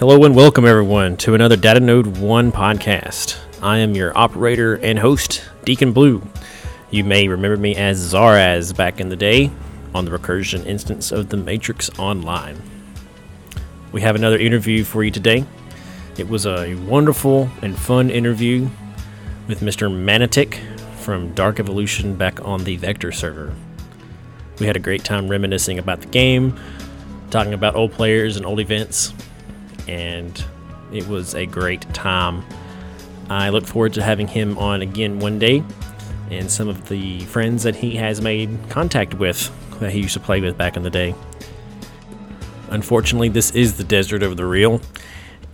[0.00, 3.38] Hello and welcome everyone to another Data Node 1 podcast.
[3.60, 6.22] I am your operator and host, Deacon Blue.
[6.90, 9.50] You may remember me as Zaraz back in the day
[9.94, 12.62] on the recursion instance of the Matrix Online.
[13.92, 15.44] We have another interview for you today.
[16.16, 18.70] It was a wonderful and fun interview
[19.48, 19.94] with Mr.
[19.94, 20.62] Manatic
[21.00, 23.54] from Dark Evolution back on the Vector server.
[24.60, 26.58] We had a great time reminiscing about the game,
[27.28, 29.12] talking about old players and old events,
[29.90, 30.44] and
[30.92, 32.44] it was a great time.
[33.28, 35.64] I look forward to having him on again one day
[36.30, 40.20] and some of the friends that he has made contact with that he used to
[40.20, 41.14] play with back in the day.
[42.68, 44.80] Unfortunately, this is the desert of the real,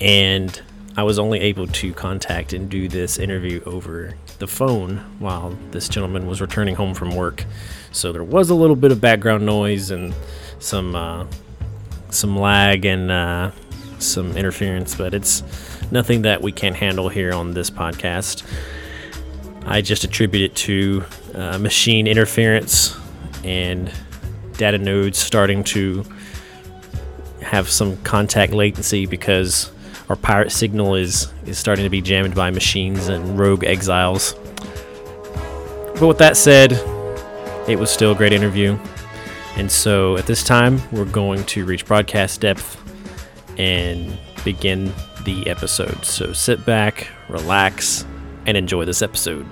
[0.00, 0.60] and
[0.98, 5.88] I was only able to contact and do this interview over the phone while this
[5.88, 7.44] gentleman was returning home from work.
[7.90, 10.14] So there was a little bit of background noise and
[10.58, 11.26] some uh,
[12.10, 13.50] some lag and uh,
[13.98, 15.42] some interference, but it's
[15.90, 18.44] nothing that we can't handle here on this podcast.
[19.64, 22.96] I just attribute it to uh, machine interference
[23.42, 23.90] and
[24.56, 26.04] data nodes starting to
[27.42, 29.70] have some contact latency because
[30.08, 34.34] our pirate signal is is starting to be jammed by machines and rogue exiles.
[35.98, 36.72] But with that said,
[37.68, 38.78] it was still a great interview.
[39.56, 42.85] And so at this time, we're going to reach broadcast depth
[43.58, 44.92] and begin
[45.24, 46.04] the episode.
[46.04, 48.04] So sit back, relax,
[48.46, 49.46] and enjoy this episode.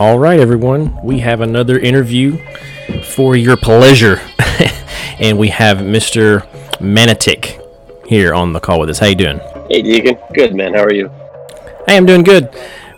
[0.00, 2.36] All right, everyone, we have another interview
[3.04, 4.20] for your pleasure.
[5.18, 6.46] and we have Mr.
[6.80, 7.60] Manatic
[8.06, 8.98] here on the call with us.
[8.98, 9.40] How you doing?
[9.70, 10.18] Hey, Deacon.
[10.34, 10.74] Good, man.
[10.74, 11.08] How are you?
[11.86, 12.50] Hey, I'm doing good.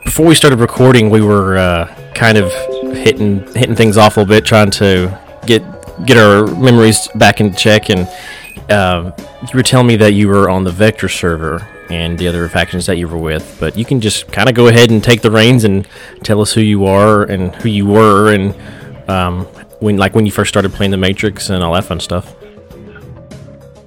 [0.05, 2.53] Before we started recording, we were uh, kind of
[2.97, 5.63] hitting hitting things off a little bit, trying to get
[6.07, 7.91] get our memories back in check.
[7.91, 8.09] And
[8.71, 12.49] uh, you were telling me that you were on the Vector server and the other
[12.49, 13.57] factions that you were with.
[13.61, 15.87] But you can just kind of go ahead and take the reins and
[16.23, 18.55] tell us who you are and who you were and
[19.09, 19.47] um,
[19.84, 22.34] when like when you first started playing the Matrix and all that fun stuff.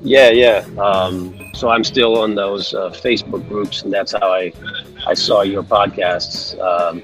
[0.04, 0.66] Yeah, yeah.
[0.78, 4.54] Um, so I'm still on those uh, Facebook groups, and that's how I
[5.08, 6.58] I saw your podcasts.
[6.60, 7.02] Um,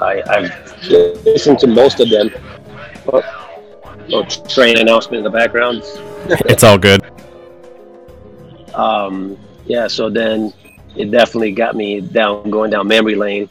[0.00, 0.88] I, I've
[1.26, 2.30] listened to most of them.
[3.12, 3.22] Oh,
[4.12, 5.82] oh, train announcement in the background.
[6.46, 7.02] it's all good.
[8.72, 9.88] Um, yeah.
[9.88, 10.54] So then
[10.94, 13.50] it definitely got me down going down memory lane.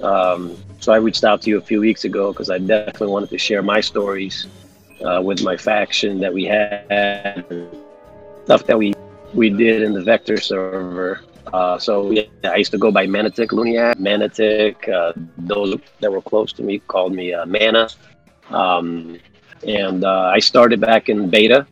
[0.00, 3.30] Um, so I reached out to you a few weeks ago because I definitely wanted
[3.30, 4.48] to share my stories
[5.04, 7.44] uh, with my faction that we had,
[8.44, 8.92] stuff that we
[9.32, 11.20] we did in the Vector server.
[11.52, 14.88] Uh, so yeah, I used to go by Manatic Luniac, Manatic.
[14.88, 17.88] Uh, those that were close to me called me uh, Mana.
[18.50, 19.20] Um,
[19.64, 21.64] and uh, I started back in beta,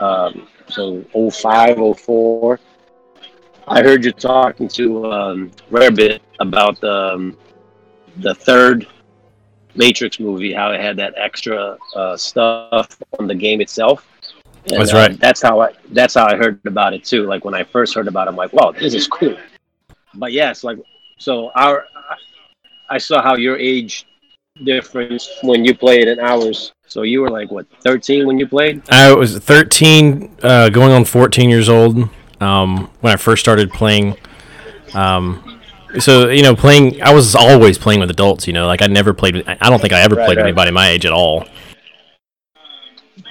[0.00, 2.58] um, so 05, 04.
[3.68, 7.36] I heard you talking to um, Rarebit about um,
[8.18, 8.86] the third
[9.74, 14.06] Matrix movie, how it had that extra uh, stuff on the game itself.
[14.66, 15.12] And, that's right.
[15.12, 17.26] Uh, that's how I that's how I heard about it too.
[17.26, 19.36] Like when I first heard about it, I'm like, wow, this is cool.
[20.14, 20.78] But yes, like
[21.18, 21.86] so our
[22.88, 24.06] I saw how your age
[24.64, 26.72] difference when you played and ours.
[26.86, 28.82] So you were like what 13 when you played?
[28.90, 32.08] I was 13, uh, going on 14 years old
[32.40, 34.16] um, when I first started playing.
[34.92, 35.49] Um,
[35.98, 37.02] so you know, playing.
[37.02, 38.46] I was always playing with adults.
[38.46, 39.36] You know, like I never played.
[39.36, 40.44] With, I don't think I ever right, played right.
[40.44, 41.46] with anybody my age at all.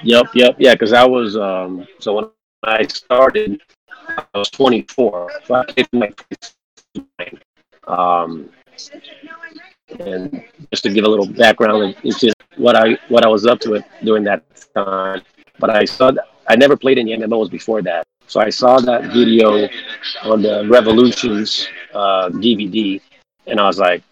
[0.02, 0.74] Yep, yep, yeah.
[0.74, 1.36] Because I was.
[1.36, 2.30] Um, so when
[2.62, 3.60] I started,
[4.08, 5.30] I was 24.
[5.44, 6.12] So I played my
[7.86, 8.48] um,
[9.98, 13.84] and just to give a little background into what I what I was up to
[14.04, 15.22] during that time.
[15.58, 18.06] But I saw that I never played any MMOs before that.
[18.30, 19.68] So I saw that video
[20.22, 23.00] on the Revolutions uh, DVD,
[23.48, 24.04] and I was like,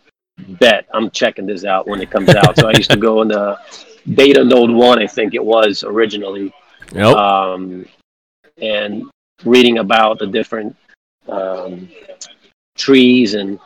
[0.59, 3.29] "Bet I'm checking this out when it comes out." so I used to go in
[3.29, 3.57] the
[4.17, 6.53] beta node one, I think it was originally,
[6.93, 7.15] yep.
[7.15, 7.87] um,
[8.61, 9.05] and
[9.45, 10.75] reading about the different
[11.29, 11.89] um,
[12.77, 13.61] trees, and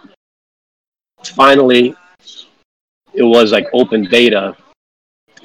[1.25, 1.95] finally,
[3.15, 4.55] it was like open beta.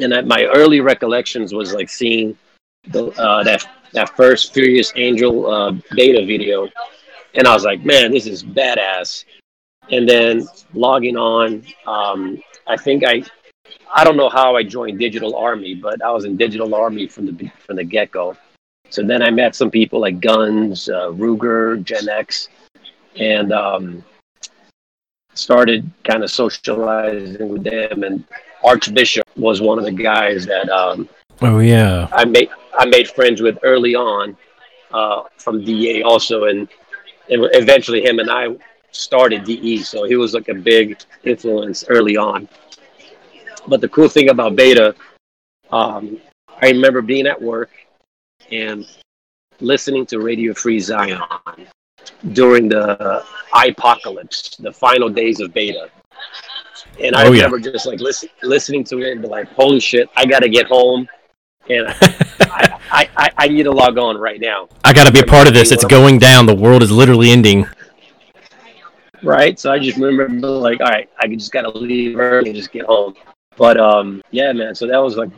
[0.02, 2.38] And my early recollections was like seeing
[2.90, 3.66] the, uh, that
[3.98, 6.70] that first Furious Angel uh, beta video,
[7.34, 9.26] and I was like, man, this is badass.
[9.90, 13.24] And then logging on, um, I think I,
[13.96, 17.26] I don't know how I joined Digital Army, but I was in Digital Army from
[17.26, 18.38] the from the get go,
[18.90, 22.50] So then I met some people like Guns, uh, Ruger, Gen X,
[23.16, 24.04] and um,
[25.34, 28.04] started kind of socializing with them.
[28.04, 28.24] And
[28.64, 31.10] Archbishop was one of the guys that um,
[31.42, 34.38] oh yeah I made I made friends with early on
[34.92, 36.62] uh, from DA also, and,
[37.30, 38.56] and eventually him and I
[38.92, 39.80] started DE.
[39.80, 42.48] So he was like a big influence early on.
[43.68, 44.96] But the cool thing about Beta,
[45.72, 46.20] um,
[46.62, 47.70] I remember being at work
[48.52, 48.86] and
[49.60, 51.22] listening to Radio Free Zion
[52.32, 53.24] during the
[53.54, 55.90] apocalypse, the final days of Beta.
[57.02, 57.44] And I Oh, yeah.
[57.46, 60.50] remember just like listen, listening to it and be like, holy shit, I got to
[60.50, 61.08] get home.
[61.70, 61.88] And
[62.42, 64.70] I, I, I, I need to log on right now.
[64.84, 65.72] I got to be a part of this.
[65.72, 66.46] It's going down.
[66.46, 67.68] The world is literally ending.
[69.24, 69.60] right?
[69.60, 72.86] So I just remember like, all right, I just gotta leave early and just get
[72.86, 73.16] home.
[73.58, 74.76] But um, yeah, man.
[74.76, 75.30] So that was like,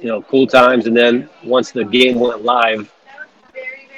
[0.00, 0.86] you know, cool times.
[0.86, 2.92] And then once the game went live,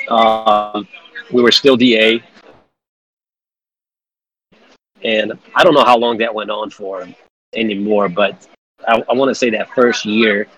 [0.09, 0.87] um,
[1.33, 2.23] we were still DA,
[5.03, 7.09] and I don't know how long that went on for
[7.55, 8.09] anymore.
[8.09, 8.47] But
[8.87, 10.49] I, I want to say that first year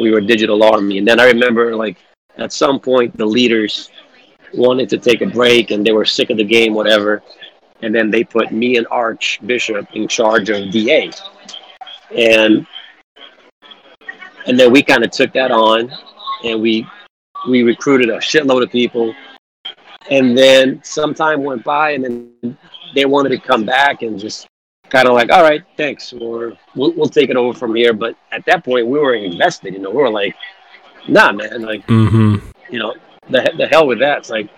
[0.00, 1.98] we were Digital Army, and then I remember like
[2.36, 3.90] at some point the leaders
[4.54, 7.22] wanted to take a break and they were sick of the game, whatever.
[7.82, 11.10] And then they put me and Archbishop in charge of DA,
[12.16, 12.66] and
[14.46, 15.92] and then we kind of took that on,
[16.44, 16.86] and we
[17.48, 19.12] we recruited a shitload of people,
[20.10, 22.56] and then some time went by, and then
[22.94, 24.46] they wanted to come back and just
[24.92, 27.94] kind of like, all right, thanks, or we'll, we'll take it over from here.
[27.94, 29.72] But at that point, we were invested.
[29.72, 30.36] You know, we were like,
[31.08, 32.36] nah, man, like Mm-hmm.
[32.70, 32.94] you know,
[33.30, 34.18] the the hell with that.
[34.18, 34.50] It's like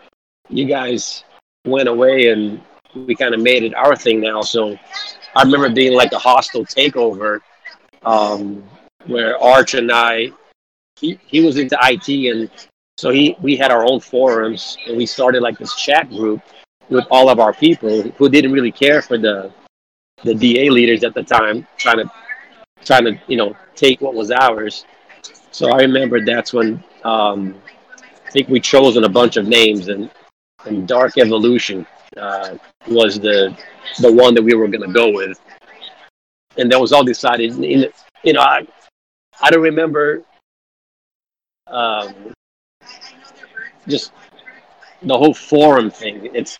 [0.48, 1.24] you guys
[1.64, 2.60] went away and
[2.94, 4.42] we kind of made it our thing now.
[4.42, 4.76] So
[5.36, 7.40] I remember being like a hostile takeover
[8.04, 8.62] um,
[9.06, 10.30] where Arch and I,
[10.96, 12.50] he, he was into IT and
[12.98, 16.40] so he we had our own forums and we started like this chat group
[16.88, 19.52] with all of our people who didn't really care for the
[20.22, 22.10] the DA leaders at the time trying to
[22.84, 24.84] trying to you know take what was ours.
[25.50, 27.54] So I remember that's when um,
[28.26, 30.10] I think we chosen a bunch of names and
[30.66, 32.56] and Dark Evolution uh,
[32.88, 33.56] was the
[34.00, 35.38] the one that we were going to go with,
[36.56, 37.52] and that was all decided.
[37.62, 37.90] In,
[38.22, 38.66] you know, I
[39.40, 40.22] I don't remember
[41.66, 42.34] um,
[43.86, 44.12] just
[45.02, 46.30] the whole forum thing.
[46.34, 46.58] It's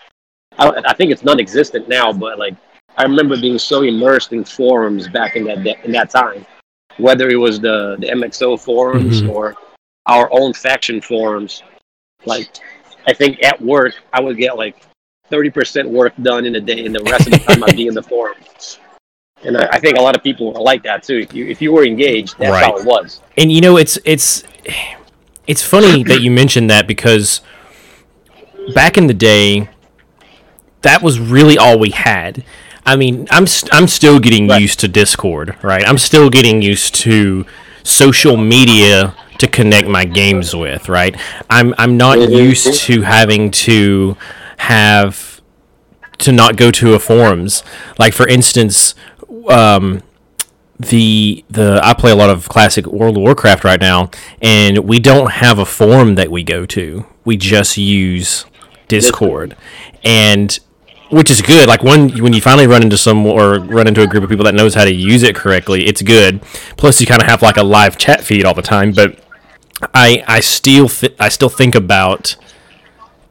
[0.59, 2.55] I, I think it's non-existent now, but like
[2.97, 6.47] I remember being so immersed in forums back in that in that time,
[6.99, 9.31] whether it was the the MXO forums Mhm.
[9.31, 9.55] or
[10.07, 11.63] our own faction forums.
[12.25, 12.49] Like
[13.07, 14.77] I think at work I would get like
[15.29, 17.87] thirty percent work done in a day, and the rest of the time I'd be
[17.87, 18.79] in the forums.
[19.43, 21.19] And I, I think a lot of people are like that too.
[21.19, 23.21] If you if you were engaged, that's how it was.
[23.37, 24.45] And you know, it's it's
[25.47, 27.41] it's funny that you mentioned that because
[28.75, 29.69] back in the day,
[30.83, 32.45] that was really all we had.
[32.87, 34.61] I mean, I'm st- I'm still getting Right.
[34.61, 35.87] used to Discord, right?
[35.87, 37.47] I'm still getting used to
[37.83, 41.17] social media to connect my games with, right?
[41.51, 42.31] I'm I'm not Mhm.
[42.37, 44.17] used to having to
[44.59, 45.41] have
[46.19, 47.63] to not go to a forums.
[47.99, 48.95] Like for instance,
[49.49, 50.03] um,
[50.79, 54.11] the the I play a lot of classic World of Warcraft right now,
[54.43, 57.07] and we don't have a forum that we go to.
[57.25, 58.45] We just use
[58.89, 59.57] Discord,
[60.05, 60.59] and
[61.11, 61.69] which is good.
[61.69, 64.45] Like when when you finally run into some or run into a group of people
[64.45, 66.43] that knows how to use it correctly, it's good.
[66.77, 68.93] Plus, you kind of have like a live chat feed all the time.
[68.93, 69.19] But
[69.93, 72.37] I I still th- I still think about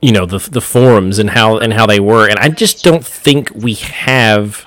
[0.02, 3.06] you know the the forums and how and how they were, and I just don't
[3.06, 4.66] think we have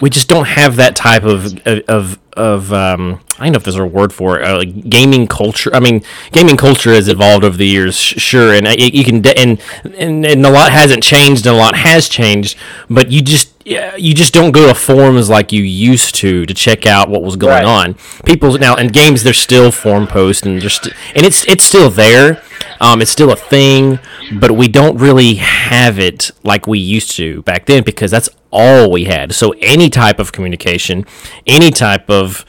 [0.00, 3.76] we just don't have that type of of of um, I don't know if there's
[3.76, 4.46] a word for it.
[4.46, 5.74] Uh, like gaming culture.
[5.74, 6.02] I mean,
[6.32, 9.60] gaming culture has evolved over the years, sh- sure, and I- you can de- and,
[9.96, 12.58] and and a lot hasn't changed, and a lot has changed.
[12.90, 16.86] But you just you just don't go to forums like you used to to check
[16.86, 17.64] out what was going Right.
[17.64, 17.94] on.
[18.24, 22.42] People now in games, there's still forum posts and just and it's it's still there.
[22.80, 23.98] Um, it's still a thing,
[24.38, 28.90] but we don't really have it like we used to back then because that's all
[28.90, 29.34] we had.
[29.34, 31.04] So any type of communication,
[31.46, 32.44] any type of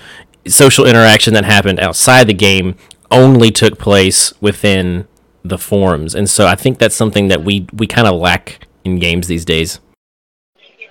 [0.47, 2.75] social interaction that happened outside the game
[3.11, 5.07] only took place within
[5.43, 6.13] the forums.
[6.13, 9.45] And so I think that's something that we we kind of lack in games these
[9.45, 9.79] days.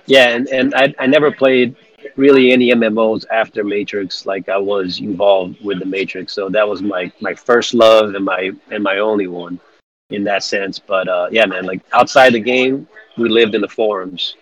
[0.05, 1.75] Yeah, and, and I, I never played
[2.17, 4.25] really any MMOs after Matrix.
[4.25, 8.25] Like I was involved with the Matrix, so that was my my first love and
[8.25, 9.59] my and my only one
[10.09, 10.79] in that sense.
[10.79, 14.35] But uh, yeah, man, like outside the game, we lived in the forums.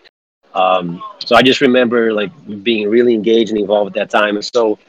[0.53, 2.31] Um, so I just remember like
[2.63, 4.35] being really engaged and involved at that time.
[4.35, 4.79] And so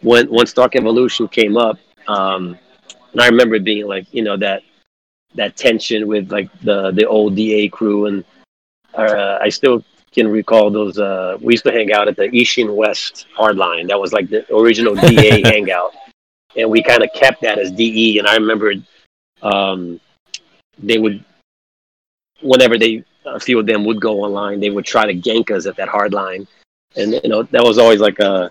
[0.00, 1.78] when once Dark Evolution came up,
[2.08, 2.58] um,
[3.12, 4.62] and I remember being like you know that
[5.34, 8.24] that tension with like the the old DA crew, and
[8.94, 10.98] uh, I still can recall those.
[10.98, 13.88] Uh, we used to hang out at the Ishin West Hardline.
[13.88, 15.94] That was like the original DA hangout,
[16.56, 18.18] and we kind of kept that as DE.
[18.18, 18.74] And I remember
[19.42, 20.00] um,
[20.78, 21.24] they would,
[22.42, 25.66] whenever they a few of them would go online, they would try to gank us
[25.66, 26.46] at that hardline,
[26.96, 28.50] and you know that was always like a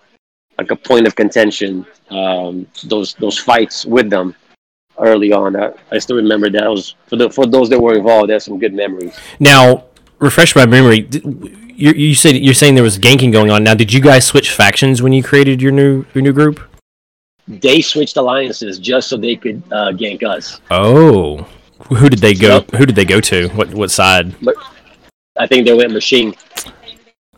[0.58, 1.86] like a point of contention.
[2.10, 4.36] Um, those those fights with them
[5.00, 5.56] early on.
[5.56, 8.30] I, I still remember that was for the for those that were involved.
[8.30, 9.18] That's some good memories.
[9.40, 9.86] Now,
[10.20, 11.08] refresh my memory.
[11.12, 13.64] You, you said you're saying there was ganking going on.
[13.64, 16.60] Now, did you guys switch factions when you created your new your new group?
[17.48, 20.62] They switched alliances just so they could uh, gank us.
[20.70, 21.48] Oh,
[21.88, 22.56] who did they go?
[22.56, 22.72] Yep.
[22.76, 23.48] Who did they go to?
[23.50, 24.36] What what side?
[25.38, 26.36] I think they went machine.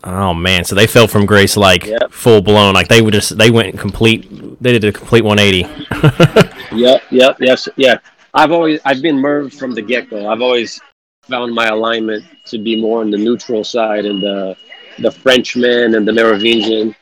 [0.04, 2.12] Oh man, so they fell from grace like Yep.
[2.12, 2.74] full blown.
[2.74, 4.28] Like they were just they went complete.
[4.62, 6.48] They did a complete 180.
[6.74, 7.98] Yep, yep, yes, yeah.
[8.34, 10.30] I've always I've been Merv from the get go.
[10.30, 10.80] I've always
[11.32, 14.56] found my alignment to be more on the neutral side and the
[15.00, 16.94] the Frenchman and the Merovingian.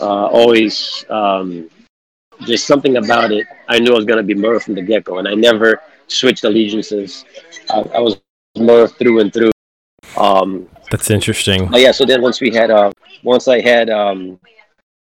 [0.00, 1.68] Uh, always um,
[2.46, 3.46] just something about it.
[3.68, 6.44] I knew I was gonna be Merv from the get go, and I never switched
[6.44, 7.24] allegiances.
[7.68, 8.20] I, I was
[8.56, 9.50] Merv through and through.
[10.16, 11.66] Um, That's interesting.
[11.66, 12.92] but yeah, so then once we had uh
[13.24, 14.38] once I had um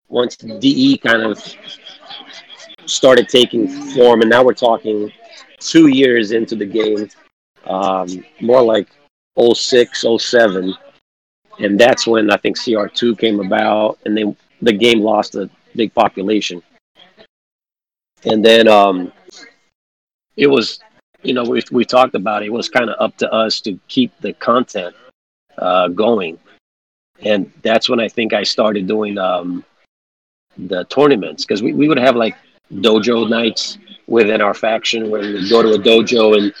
[0.08, 1.42] once DE kind of
[2.86, 5.12] started taking form and now we're talking
[5.60, 7.08] two years into the game,
[7.68, 8.88] um, more like
[9.40, 10.74] 06, 07.
[11.60, 15.92] And that's when I think CR2 came about and then the game lost a big
[15.94, 16.62] population.
[18.24, 19.12] And then um
[20.36, 20.80] it was
[21.22, 23.78] you know, we we talked about it, it was kind of up to us to
[23.88, 24.94] keep the content
[25.58, 26.38] uh, going.
[27.20, 29.64] And that's when I think I started doing um,
[30.56, 32.36] the tournaments because we, we would have like
[32.72, 36.52] dojo nights within our faction where we would go to a dojo in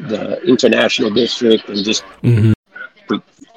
[0.00, 2.52] the international district and just mm-hmm.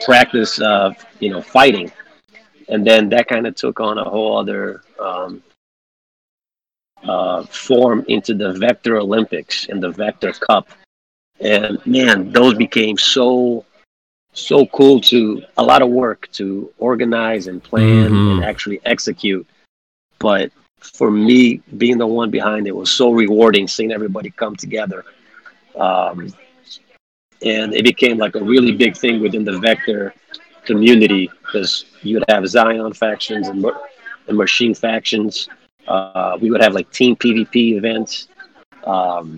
[0.06, 1.92] practice, uh, you know, fighting.
[2.70, 5.44] And then that kind of took on a whole other um,
[7.04, 10.70] uh, form into the Vector Olympics and the Vector Cup.
[11.40, 13.66] And man, those became so
[14.34, 18.36] so cool to a lot of work to organize and plan Mhm.
[18.36, 19.46] and actually execute.
[20.20, 25.04] But for me, being the one behind it was so rewarding seeing everybody come together.
[25.76, 26.34] Um,
[27.44, 30.14] and it became like a really big thing within the Vector
[30.66, 33.66] community because you would have Zion factions and,
[34.28, 35.50] and machine factions.
[35.88, 38.28] Uh, we would have like team PvP events.
[38.86, 39.38] Um,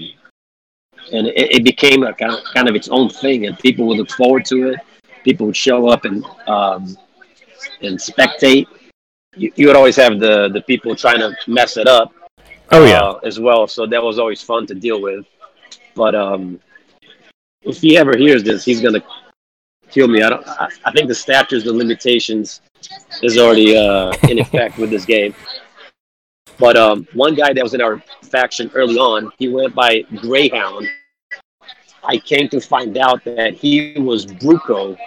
[1.12, 3.98] and it, it became a kind of, kind of its own thing, and people would
[3.98, 4.80] look forward to it.
[5.24, 6.98] People would show up and um,
[7.82, 8.68] and spectate.
[9.36, 12.14] You, you would always have the the people trying to mess it up.
[12.72, 13.02] Oh yeah.
[13.02, 13.68] uh, as well.
[13.68, 15.26] So that was always fun to deal with.
[15.96, 16.60] But um,
[17.62, 19.04] if he ever hears this, he's gonna
[19.90, 20.24] kill me.
[20.24, 20.48] I don't.
[20.48, 22.62] I, I think the statutes, the limitations,
[23.22, 25.34] is already uh, in effect with this game.
[26.60, 30.88] But um, one guy that was in our faction early on, he went by Greyhound.
[32.04, 34.98] I came to find out that he was Bruco,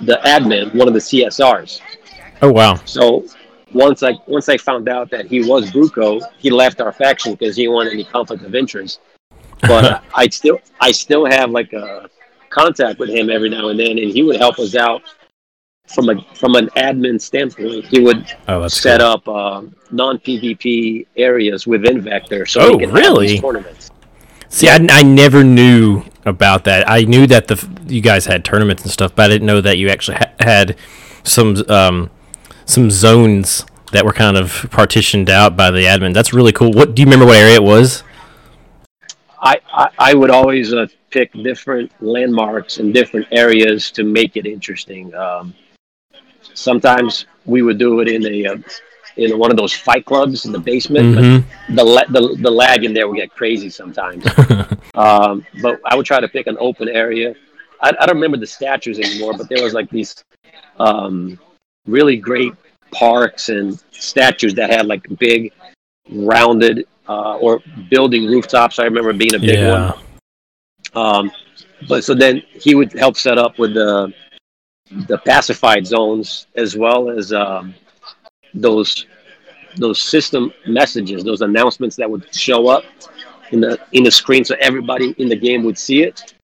[0.00, 1.80] the admin, one of the CSRs.
[2.42, 2.76] Oh wow.
[2.84, 3.26] So
[3.72, 7.56] once I once I found out that he was Bruco, he left our faction because
[7.56, 9.00] he didn't want any conflict of interest.
[9.62, 12.08] But I still I still have like a
[12.50, 15.02] contact with him every now and then, and he would help us out
[15.86, 17.84] from a from an admin standpoint.
[17.86, 19.08] He would Oh, set cool.
[19.08, 23.38] up uh, non PvP areas within Vector, so Oh, we can have really?
[23.38, 23.90] tournaments.
[24.48, 26.88] See, I, I never knew about that.
[26.90, 29.78] I knew that the you guys had tournaments and stuff, but I didn't know that
[29.78, 30.76] you actually ha- had
[31.22, 32.10] some um,
[32.64, 36.14] some zones that were kind of partitioned out by the admin.
[36.14, 36.72] That's really cool.
[36.72, 37.26] What do you remember?
[37.26, 38.02] What area it was?
[39.40, 44.46] I, I, I would always uh, pick different landmarks and different areas to make it
[44.46, 45.14] interesting.
[45.14, 45.54] Um,
[46.54, 48.56] sometimes we would do it in a uh,
[49.16, 51.16] in one of those fight clubs in the basement.
[51.16, 51.44] Mhm.
[51.74, 54.24] But the, the the lag in there would get crazy sometimes.
[54.94, 57.34] um, but I would try to pick an open area.
[57.82, 60.14] I, I don't remember the statues anymore, but there was like these
[60.78, 61.38] um,
[61.86, 62.52] really great
[62.92, 65.52] parks and statues that had like big
[66.10, 68.78] rounded uh, or building rooftops.
[68.78, 69.92] I remember being a big Yeah.
[69.92, 69.98] one.
[70.94, 71.30] Um,
[71.88, 74.12] but so then he would help set up with the
[75.08, 77.74] the pacified zones as well as um,
[78.54, 79.06] those
[79.76, 82.84] those system messages, those announcements that would show up
[83.52, 86.34] in the in the screen, so everybody in the game would see it.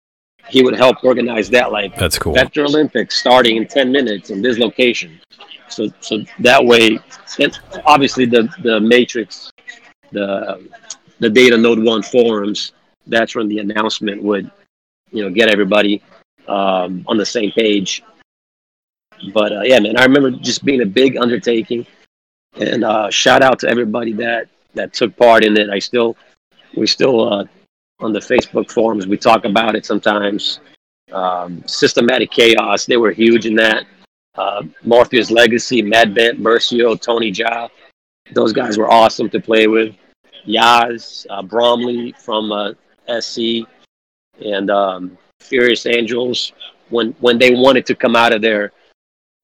[0.48, 2.34] He would help organize that, like That's cool.
[2.34, 5.20] Vector Olympics starting in ten minutes in this location.
[5.68, 6.98] So so that way,
[7.40, 9.50] and obviously the the matrix,
[10.16, 10.68] the
[11.18, 12.72] the Data Node One forums,
[13.06, 14.50] that's when the announcement would,
[15.10, 16.02] you know, get everybody
[16.48, 18.02] um, on the same page.
[19.32, 21.86] But uh, yeah, man, I remember just being a big undertaking,
[22.60, 25.70] and uh, shout out to everybody that that took part in it.
[25.70, 26.16] I still,
[26.76, 27.44] we still uh,
[28.00, 30.60] on the Facebook forums we talk about it sometimes.
[31.12, 33.86] Um, Systematic Chaos, they were huge in that.
[34.34, 37.70] Uh, Morpheus Legacy, Mad Bent, Mercio, Tony Jaa,
[38.32, 39.94] those guys were awesome to play with.
[40.46, 42.72] Yaz, uh, Bromley from uh,
[43.20, 43.66] SC,
[44.44, 46.52] and um, Furious Angels
[46.90, 48.72] when when they wanted to come out of their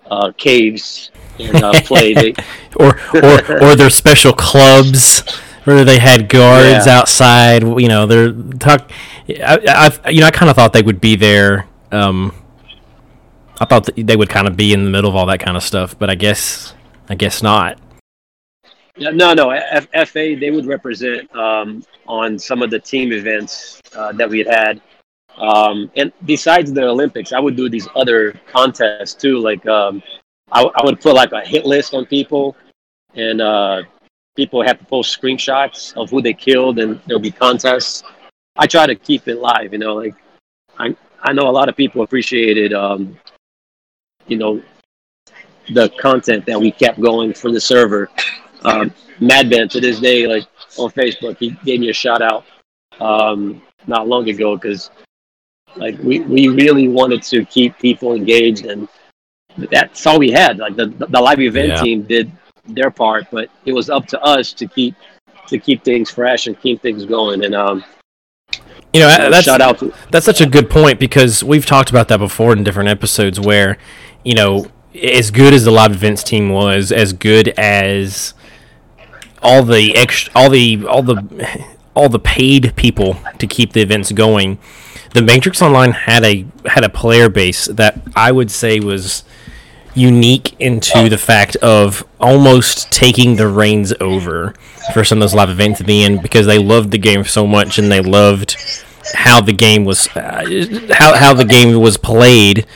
[0.06, 2.14] uh, caves and uh, play.
[2.14, 2.35] They,
[2.76, 5.23] or or or their special clubs
[5.64, 6.99] where they had guards Yeah.
[6.99, 7.62] outside.
[7.62, 8.90] You know, they're talk.
[9.28, 11.66] I, I you know I kind of thought they would be there.
[11.90, 12.35] Um,
[13.61, 15.56] I thought that they would kind of be in the middle of all that kind
[15.56, 16.75] of stuff, but I guess
[17.09, 17.78] I guess not.
[18.97, 19.51] Yeah, no, no.
[19.51, 24.39] F- FA they would represent um, on some of the team events uh, that we
[24.39, 24.81] had had.
[25.39, 29.39] Um, and besides the Olympics, I would do these other contests too.
[29.39, 30.03] Like um,
[30.51, 32.55] I, I would put like a hit list on people,
[33.15, 33.83] and uh,
[34.37, 38.03] people have to post screenshots of who they killed, and there'll be contests.
[38.57, 39.73] I try to keep it live.
[39.73, 40.15] You know, like
[40.79, 43.17] I I know a lot of people appreciated, um,
[44.27, 44.63] you know,
[45.73, 48.11] the content that we kept going for the server
[48.64, 50.47] um, Mad Ben to this day, like
[50.78, 52.45] on Facebook, he gave me a shout out
[53.00, 54.90] um, not long ago because
[55.76, 58.89] like we, we really wanted to keep people engaged and
[59.71, 60.58] that's all we had.
[60.58, 61.82] Like the the live event Yeah.
[61.82, 62.30] team did
[62.67, 64.95] their part, but it was up to us to keep
[65.49, 67.45] to keep things fresh and keep things going.
[67.45, 67.84] And um,
[68.95, 72.08] You know, that's shout out to That's such a good point because we've talked about
[72.08, 73.78] that before in different episodes where,
[74.25, 78.34] you know, as good as the live events team was, as good as
[79.43, 84.13] all the extra, all the all the all the paid people to keep the events
[84.13, 84.59] going,
[85.15, 89.25] the Matrix Online had a had a player base that I would say was
[89.95, 94.55] unique into the fact of almost taking the reins over
[94.95, 97.47] for some of those live events at the end because they loved the game so
[97.47, 98.57] much and they loved
[99.15, 100.45] how the game was uh,
[100.93, 102.67] how, how the game was played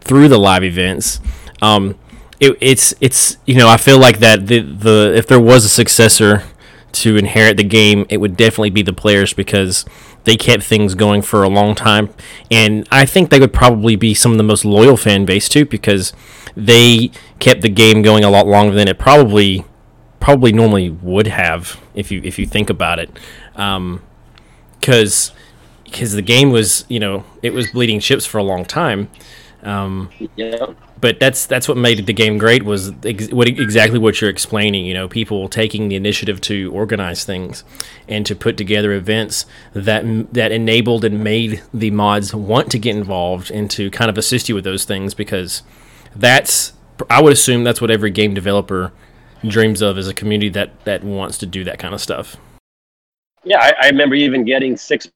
[0.00, 1.20] through the live events.
[1.62, 1.98] Um,
[2.40, 5.68] it, it's it's you know I feel like that the the if there was a
[5.68, 6.44] successor
[6.92, 9.84] to inherit the game it would definitely be the players because
[10.26, 12.10] they kept things going for a long time.
[12.50, 15.64] And I think they would probably be some of the most loyal fan base too
[15.64, 16.12] because
[16.56, 19.64] they kept the game going a lot longer than it probably
[20.18, 23.16] probably normally would have if you if you think about it.
[23.54, 24.02] Um,
[24.80, 25.32] because
[25.84, 29.08] because the game was you know it was bleeding chips for a long time.
[29.62, 30.66] Um, yeah.
[31.00, 34.84] But that's that's what made the game great was ex- what exactly what you're explaining
[34.86, 37.64] you know people taking the initiative to organize things
[38.08, 42.96] and to put together events that that enabled and made the mods want to get
[42.96, 45.62] involved and to kind of assist you with those things because
[46.14, 46.72] that's
[47.10, 48.92] I would assume that's what every game developer
[49.46, 52.36] dreams of is a community that that wants to do that kind of stuff.
[53.44, 55.08] Yeah, I, I remember even getting six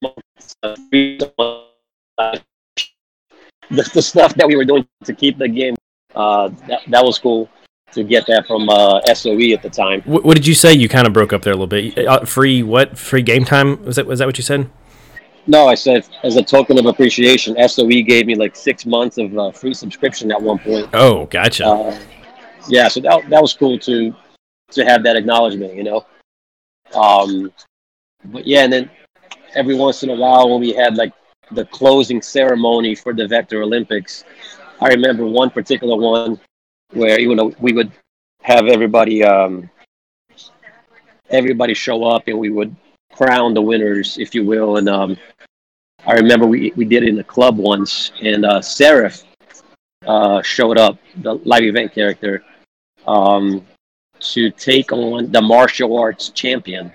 [0.00, 0.78] months of
[3.70, 5.74] the, the stuff that we were doing to keep the game.
[6.14, 7.48] Uh, that, that was cool
[7.92, 10.00] to get that from uh, SOE at the time.
[10.02, 12.24] what, what did you say you kind of broke up there a little bit uh,
[12.24, 14.68] free what free game time was that was that what you said
[15.46, 19.36] No, I said as a token of appreciation, SOE gave me like six months of
[19.36, 20.88] uh, free subscription at one point.
[20.92, 21.98] oh gotcha Uh,
[22.68, 24.14] yeah, so that, that was cool to
[24.70, 26.06] to have that acknowledgement, you know.
[26.94, 27.52] Um,
[28.26, 28.90] but yeah, and then
[29.54, 31.12] every once in a while when we had like
[31.52, 34.24] the closing ceremony for the Vector Olympics,
[34.80, 36.40] I remember one particular one
[36.92, 37.92] where you know we would
[38.42, 39.70] have everybody um,
[41.30, 42.74] everybody show up and we would
[43.12, 44.76] crown the winners, if you will.
[44.76, 45.16] And um,
[46.06, 49.22] I remember we we did it in the club once, and uh, Seraph
[50.06, 52.44] uh, showed up, the live event character,
[53.06, 53.64] um,
[54.20, 56.92] to take on the martial arts champion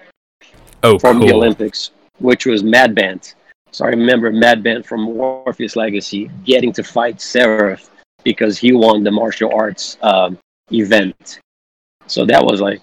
[0.84, 3.36] oh from the Olympics, which was Mad Bent.
[3.72, 7.90] So I remember Mad Bent from Morpheus Legacy getting to fight Seraph
[8.24, 10.38] because he won the martial arts um,
[10.72, 11.40] event.
[12.08, 12.82] So that was like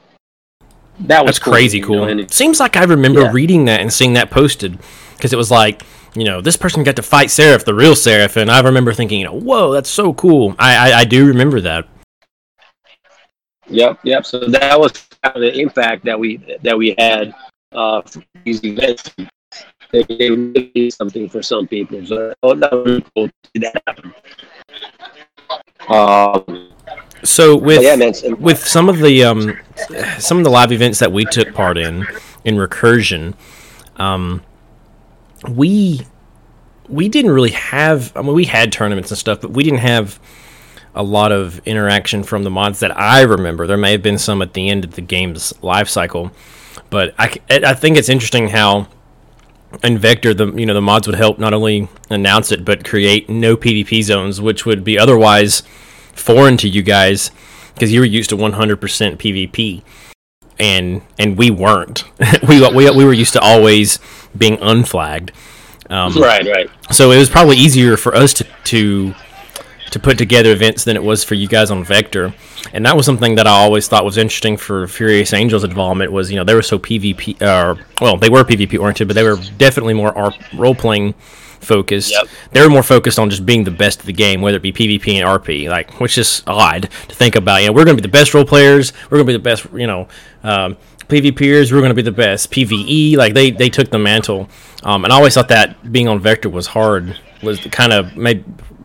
[1.00, 2.04] that was That's crazy you know, cool.
[2.04, 3.32] and it- Seems like I remember Yeah.
[3.32, 4.78] reading that and seeing that posted
[5.16, 5.82] because it was like,
[6.14, 9.18] you know, this person got to fight Seraph, the real Seraph, and I remember thinking,
[9.20, 10.54] you know, whoa, that's so cool.
[10.58, 11.86] I I, I do remember that.
[13.68, 14.24] Yep, yep.
[14.24, 17.34] So that was kind of the impact that we that we had
[17.72, 18.00] uh,
[18.44, 19.10] these events.
[19.92, 22.04] They, they really something for some people.
[22.06, 24.14] So oh, that was cool to that happen.
[25.88, 26.70] Um,
[27.22, 28.14] So with yeah, man.
[28.14, 29.56] so- with some of the um
[30.18, 32.06] some of the live events that we took part in
[32.44, 33.34] in recursion,
[33.96, 34.42] um,
[35.48, 36.02] we
[36.88, 38.12] we didn't really have.
[38.16, 40.20] I mean, we had tournaments and stuff, but we didn't have
[40.94, 43.66] a lot of interaction from the mods that I remember.
[43.66, 46.30] There may have been some at the end of the game's life cycle,
[46.90, 48.88] but I, I think it's interesting how
[49.82, 53.28] in Vector the you know the mods would help not only announce it but create
[53.28, 55.62] no PvP zones, which would be otherwise
[56.12, 57.30] foreign to you guys
[57.74, 58.78] because you were used to 100%
[59.16, 59.82] PvP
[60.58, 62.04] and and we weren't.
[62.48, 63.98] we, we we were used to always
[64.36, 65.32] being unflagged.
[65.88, 66.70] Um, right, right.
[66.90, 69.14] So it was probably easier for us to to
[69.90, 72.34] to put together events than it was for you guys on Vector,
[72.72, 76.12] and that was something that I always thought was interesting for Furious Angels' involvement.
[76.12, 79.24] Was you know they were so PvP, uh, well they were PvP oriented, but they
[79.24, 81.14] were definitely more role playing
[81.66, 82.12] focused.
[82.12, 82.28] Yep.
[82.52, 84.72] They were more focused on just being the best of the game, whether it be
[84.72, 85.68] PvP and RP.
[85.68, 87.60] Like, which is odd to think about.
[87.60, 88.92] You know, we're going to be the best role players.
[89.10, 89.66] We're going to be the best.
[89.74, 90.08] You know,
[90.42, 90.76] um,
[91.08, 91.72] PvPers.
[91.72, 92.50] We're going to be the best.
[92.50, 93.16] PVE.
[93.16, 94.48] Like they they took the mantle.
[94.82, 97.18] Um, and I always thought that being on Vector was hard.
[97.42, 98.44] Was kind of made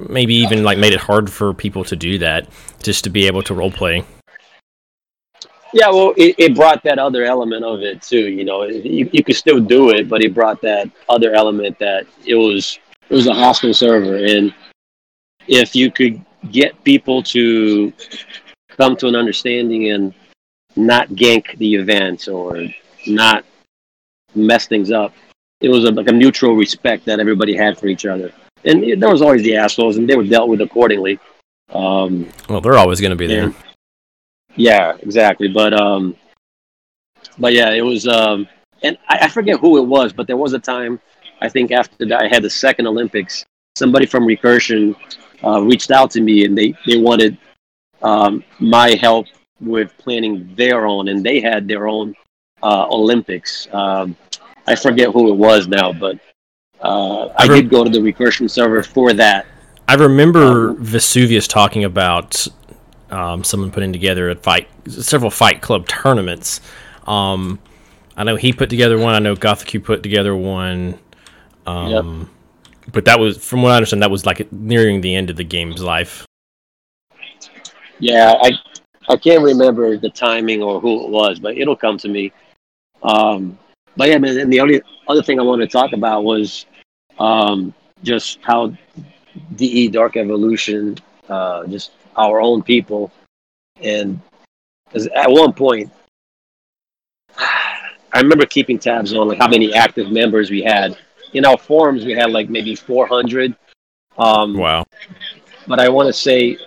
[0.10, 2.48] maybe even like made it hard for people to do that,
[2.82, 4.04] just to be able to role play.
[5.74, 8.30] Yeah, well, it, it brought that other element of it too.
[8.30, 12.08] You know, you, you could still do it, but it brought that other element that
[12.26, 14.54] it was it was a hostile server, and
[15.48, 17.94] if you could get people to
[18.70, 20.14] come to an understanding and
[20.76, 22.68] not gank the event or
[23.08, 23.46] not
[24.34, 25.14] mess things up,
[25.60, 28.34] it was a, like a mutual respect that everybody had for each other
[28.65, 31.19] and there was always the assholes, and they were dealt with accordingly.
[31.69, 33.54] Um, well, they're always going to be there.
[34.56, 35.47] Yeah, exactly.
[35.47, 36.15] But um,
[37.38, 38.08] but yeah, it was.
[38.08, 38.47] Um,
[38.84, 41.00] and I, I, forget who it was, but there was a time
[41.41, 43.45] I think after that I had the second Olympics,
[43.76, 44.95] somebody from Recursion
[45.43, 47.38] uh, reached out to me, and they they wanted
[48.02, 49.28] um, my help
[49.60, 52.15] with planning their own, and they had their own
[52.63, 53.67] uh, Olympics.
[53.71, 54.15] Um,
[54.67, 56.19] I forget who it was now, but
[56.84, 59.46] uh, I, I rem- did go to the recursion server for that.
[59.88, 62.48] I remember um, Vesuvius talking about
[63.10, 66.62] um, someone putting together a fight, several Fight Club tournaments.
[67.08, 67.60] Um,
[68.15, 69.15] I know he put together one.
[69.15, 71.00] I know Gothic put together one.
[71.65, 72.28] Um, yep.
[72.94, 75.44] But that was, from what I understand, that was like nearing the end of the
[75.44, 76.26] game's life.
[78.00, 78.52] Yeah, I
[79.08, 82.32] I can't remember the timing or who it was, but it'll come to me.
[83.04, 83.58] Um,
[83.98, 86.65] but yeah, man, and the only other thing I wanted to talk about was
[87.19, 88.76] um, just how
[89.56, 90.97] DE Dark Evolution,
[91.30, 93.12] uh, just our own people,
[93.82, 94.19] and
[94.93, 95.91] at one point,
[97.38, 100.97] I remember keeping tabs on like how many active members we had.
[101.34, 103.56] In our forums, we had like maybe 400.
[104.17, 104.86] Um, wow!
[105.65, 106.58] But I want to say,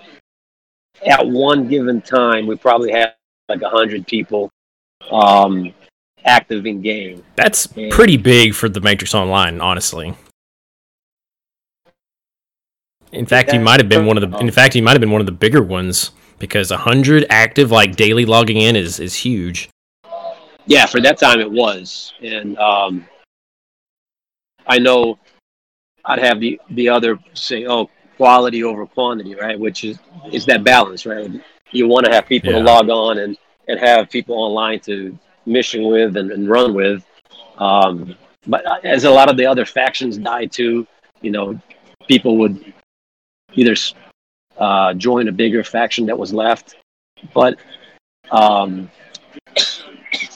[1.07, 3.14] at one given time, we probably had
[3.48, 4.50] like hundred people
[5.11, 5.72] um,
[6.24, 7.22] active in game.
[7.37, 10.14] That's and, pretty big for the Matrix Online, honestly.
[13.14, 14.38] In fact, he might have been one of the.
[14.38, 17.96] In fact, he might have been one of the bigger ones because hundred active, like
[17.96, 19.68] daily logging in, is is huge.
[20.66, 23.07] Yeah, for that time it was, and um,
[24.66, 25.18] I know
[26.05, 29.59] I'd have the the other say, "Oh, quality over quantity," right?
[29.59, 29.98] Which is
[30.33, 31.31] is that balance, right?
[31.70, 32.59] You want to have people yeah.
[32.59, 33.37] to log on and
[33.68, 37.05] and have people online to mission with and, and run with.
[37.59, 38.14] Um,
[38.46, 40.87] but as a lot of the other factions died too,
[41.22, 41.59] you know,
[42.09, 42.73] people would
[43.55, 43.75] either
[44.59, 46.77] uh, join a bigger faction that was left.
[47.33, 47.59] But
[48.31, 48.90] um,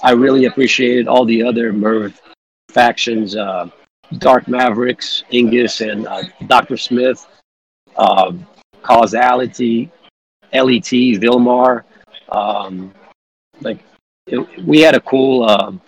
[0.03, 2.21] I really appreciated all the other Merv
[2.69, 3.69] factions uh,
[4.19, 6.77] Dark Mavericks, Ingus, and uh, Dr.
[6.77, 7.27] Smith,
[7.97, 8.47] um,
[8.83, 9.91] Causality,
[10.53, 10.85] LET,
[11.21, 11.85] Vilmar.
[12.31, 12.95] Um,
[13.61, 13.81] like,
[14.27, 15.81] it, we had a cool um,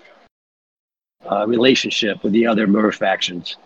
[1.30, 3.56] uh, relationship with the other Merv factions.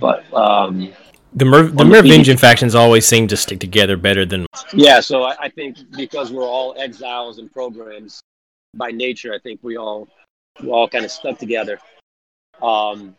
[0.00, 0.92] But um,
[1.34, 4.46] the Mer- the Merovingian factions always seem to stick together better than.
[4.74, 8.20] Yeah, so I, I, think because we're all exiles and programs
[8.74, 10.08] by nature, I think we all
[10.62, 11.78] we all kind of stuck together.
[12.60, 13.16] Um,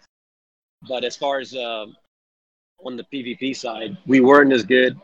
[0.88, 1.86] but as far as uh,
[2.86, 5.00] on the PvP side, we weren't as good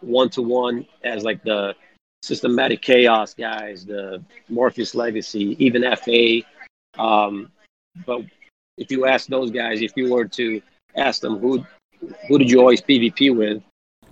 [0.00, 1.74] one to one as like the
[2.22, 6.42] systematic chaos guys, the Morpheus Legacy, even FA.
[7.00, 7.50] Um,
[8.04, 8.22] but
[8.76, 10.60] if you ask those guys, if you were to
[10.96, 11.64] ask them who
[12.28, 13.62] who did you always PvP with?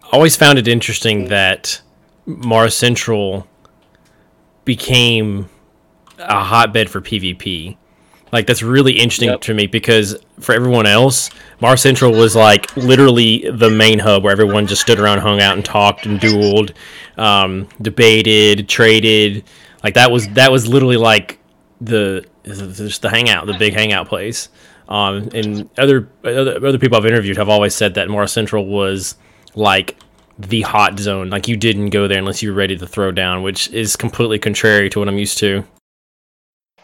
[0.02, 1.80] I always found it interesting that
[2.26, 3.46] Mara Central
[4.64, 5.48] became
[6.18, 7.76] a hotbed for PvP.
[8.32, 9.40] Like that's really interesting yep.
[9.42, 14.32] to me because for everyone else, Mara Central was like literally the main hub where
[14.32, 16.74] everyone just stood around, hung out, and talked and dueled,
[17.16, 19.44] um, debated, traded.
[19.84, 21.38] Like that was that was literally like
[21.80, 24.48] the just the hangout, the big hangout place.
[24.88, 29.16] Um, and other, other other people I've interviewed have always said that Mara Central was
[29.54, 29.96] like
[30.38, 31.30] the hot zone.
[31.30, 34.38] Like you didn't go there unless you were ready to throw down, which is completely
[34.38, 35.64] contrary to what I'm used to.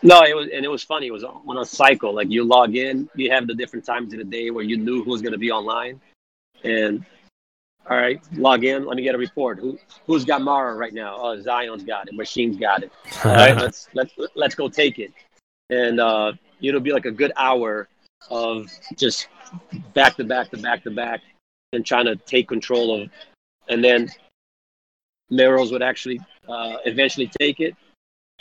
[0.02, 1.08] No, it was and it was funny.
[1.08, 2.14] It was on a cycle.
[2.14, 5.04] Like you log in, you have the different times of the day where you knew
[5.04, 6.00] who was going to be online,
[6.64, 7.04] and
[7.88, 8.86] all right, log in.
[8.86, 9.58] Let me get a report.
[9.58, 11.16] Who who's got Mara right now?
[11.18, 12.14] Oh, Zion's got it.
[12.14, 12.92] Machine's got it.
[13.24, 15.12] All right, let's let's let's go take it.
[15.68, 16.32] And uh,
[16.62, 17.88] it'll be like a good hour
[18.30, 19.28] of just
[19.94, 21.20] back to back to back to back
[21.72, 23.10] and trying to take control of.
[23.68, 24.10] And then
[25.30, 27.74] Merv's would actually uh, eventually take it,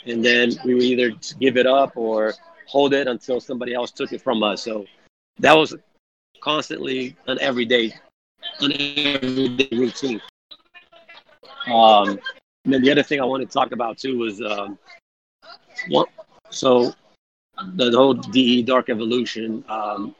[0.06, 2.34] and then we would either give it up or
[2.66, 4.62] hold it until somebody else took it from us.
[4.62, 4.86] So
[5.38, 5.74] that was
[6.40, 7.94] constantly an everyday,
[8.60, 10.20] an everyday routine.
[11.66, 12.18] Um,
[12.64, 14.78] and then the other thing I wanted to talk about too was um,
[15.88, 16.08] what,
[16.50, 16.92] so
[17.74, 19.64] the whole DE Dark Evolution.
[19.68, 20.14] Um,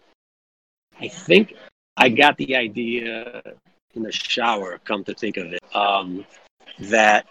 [1.00, 1.54] I think
[1.96, 3.42] I got the idea
[3.94, 4.78] in the shower.
[4.84, 6.24] Come to think of it, um,
[6.78, 7.26] that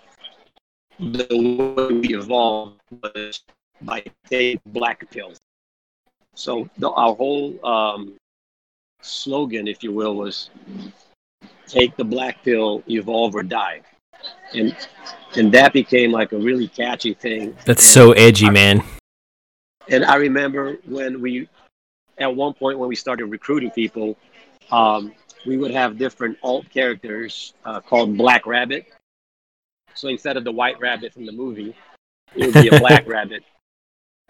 [0.99, 3.43] the way we evolved was
[3.81, 5.37] by taking black pills.
[6.35, 8.15] So the, our whole um,
[9.01, 10.49] slogan, if you will, was
[11.67, 13.81] "Take the black pill, evolve or die,"
[14.53, 14.75] and
[15.35, 17.55] and that became like a really catchy thing.
[17.65, 18.83] That's so edgy, man.
[19.89, 21.49] And I remember when we,
[22.17, 24.17] at one point when we started recruiting people,
[24.71, 25.13] um,
[25.45, 28.85] we would have different alt characters uh, called Black Rabbit.
[29.95, 31.75] So instead of the White Rabbit from the movie,
[32.35, 33.43] it would be a Black Rabbit.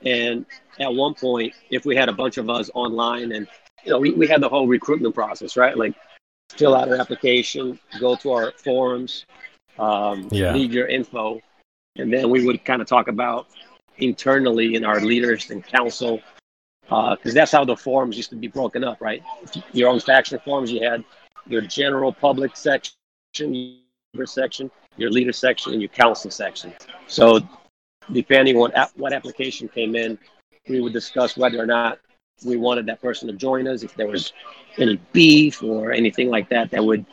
[0.03, 0.45] And
[0.79, 3.47] at one point, if we had a bunch of us online, and
[3.83, 5.77] you know, we, we had the whole recruitment process, right?
[5.77, 5.93] Like
[6.51, 9.25] fill out an application, go to our forums,
[9.77, 10.53] um, yeah.
[10.53, 11.41] leave your info,
[11.97, 13.47] and then we would kind of talk about
[13.99, 16.21] internally in our leaders and council,
[16.81, 19.23] because uh, that's how the forums used to be broken up, right?
[19.73, 21.03] Your own faction forums, you had
[21.47, 22.93] your general public section,
[24.13, 26.73] your section, your leader section, and your council section.
[27.07, 27.39] So,
[28.11, 30.17] depending on what application came in,
[30.67, 31.99] we would discuss whether or not
[32.45, 34.33] we wanted that person to join us, if there was
[34.77, 37.05] any beef or anything like that that would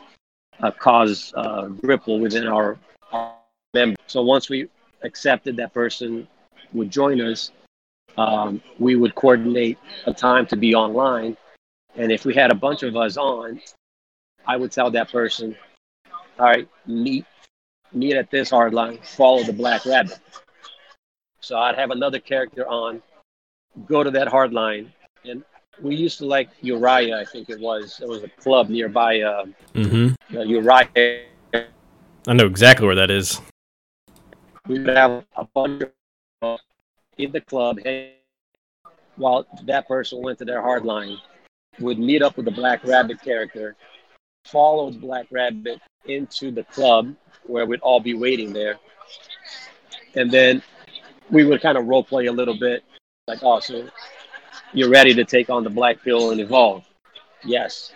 [0.61, 2.77] uh, cause uh, ripple within our,
[3.11, 3.35] our
[3.73, 3.97] members.
[4.07, 4.69] So once we
[5.03, 6.27] accepted that person
[6.73, 7.51] would join us,
[8.17, 11.37] um, we would coordinate a time to be online.
[11.95, 13.61] And if we had a bunch of us on,
[14.45, 15.55] I would tell that person,
[16.39, 17.25] all right, meet,
[17.93, 20.19] meet at this hard line, follow the black rabbit.
[21.41, 23.01] So I'd have another character on,
[23.85, 24.91] go to that hard line.
[25.25, 25.43] And
[25.81, 27.97] we used to like Uriah, I think it was.
[27.97, 30.37] There was a club nearby uh, mm-hmm.
[30.37, 31.23] uh, Uriah.
[32.27, 33.39] I know exactly where that is.
[34.67, 35.91] We would have a bunch of
[37.17, 37.79] in the club
[39.15, 41.17] while that person went to their hard line
[41.79, 43.75] would meet up with the black rabbit character
[44.47, 47.13] follow black rabbit into the club
[47.45, 48.77] where we'd all be waiting there.
[50.15, 50.61] And then
[51.29, 52.83] we would kind of role play a little bit
[53.27, 53.89] like oh so
[54.73, 56.85] you're ready to take on the black pill and evolve?
[57.43, 57.93] Yes.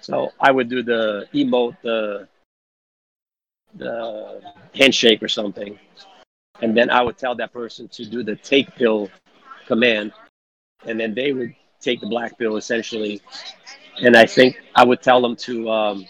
[0.00, 2.28] So i would do the emote the
[3.74, 4.40] the
[4.74, 5.78] handshake or something
[6.62, 9.10] and then I would tell that person to do the take pill
[9.66, 10.12] command,
[10.86, 13.20] and then they would take the black pill essentially.
[14.02, 16.06] And I think I would tell them to um,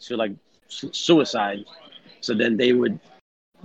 [0.00, 0.32] to like
[0.68, 1.64] su- suicide.
[2.20, 2.98] So then they would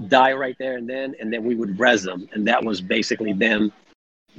[0.08, 3.34] die right there and then, and then we would res them, and that was basically
[3.34, 3.71] them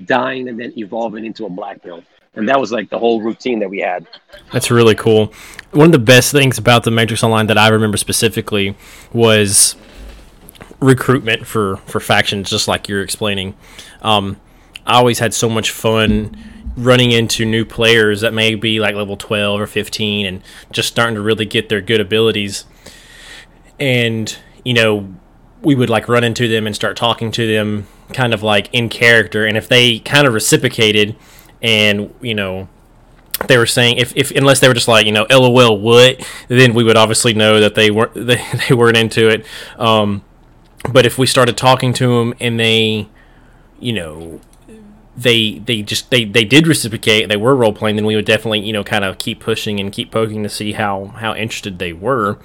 [0.04, 2.02] dying and then evolving into a black pill.
[2.34, 4.06] And that was like the whole routine that we had.
[4.52, 5.32] That's really cool.
[5.70, 8.76] One of the best things about the Matrix Online that I remember specifically
[9.14, 9.74] was
[10.80, 13.54] recruitment for for factions, just like you're explaining.
[14.02, 14.40] Um,
[14.86, 16.36] I always had so much fun
[16.76, 21.14] running into new players that may be like level 12 or 15 and just starting
[21.14, 22.64] to really get their good abilities.
[23.78, 25.14] And you know
[25.62, 28.88] we would like run into them and start talking to them kind of like in
[28.88, 29.44] character.
[29.44, 31.16] And if they kind of reciprocated
[31.62, 32.68] and you know
[33.48, 36.26] they were saying if, if unless they were just like you know lol what?
[36.48, 39.46] then we would obviously know that they weren't they, they weren't into it.
[39.78, 40.22] Um,
[40.92, 43.08] but if we started talking to them and they,
[43.78, 44.40] you know,
[45.16, 48.60] they they just they they did reciprocate, they were role playing, then we would definitely
[48.60, 51.92] you know kind of keep pushing and keep poking to see how how interested they
[51.92, 52.38] were,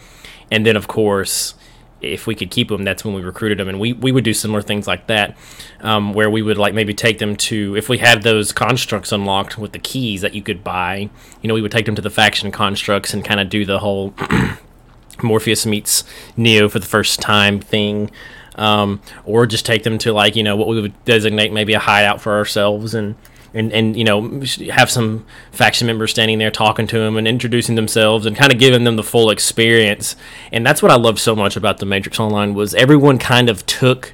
[0.49, 1.55] and then of course
[2.01, 3.69] if we could keep them, that's when we recruited them.
[3.69, 5.37] And we, we would do similar things like that,
[5.81, 9.57] um, where we would like maybe take them to, if we had those constructs unlocked
[9.57, 11.09] with the keys that you could buy,
[11.41, 13.79] you know, we would take them to the faction constructs and kind of do the
[13.79, 14.13] whole
[15.23, 16.03] Morpheus meets
[16.37, 18.11] Neo for the first time thing.
[18.55, 21.79] um, or just take them to like you know what we would designate maybe a
[21.79, 23.15] hideout for ourselves and
[23.53, 27.75] and and you know have some faction members standing there talking to them and introducing
[27.75, 30.15] themselves and kind of giving them the full experience
[30.51, 33.65] and that's what i love so much about the matrix online was everyone kind of
[33.65, 34.13] took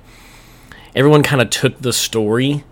[0.95, 2.63] everyone kind of took the story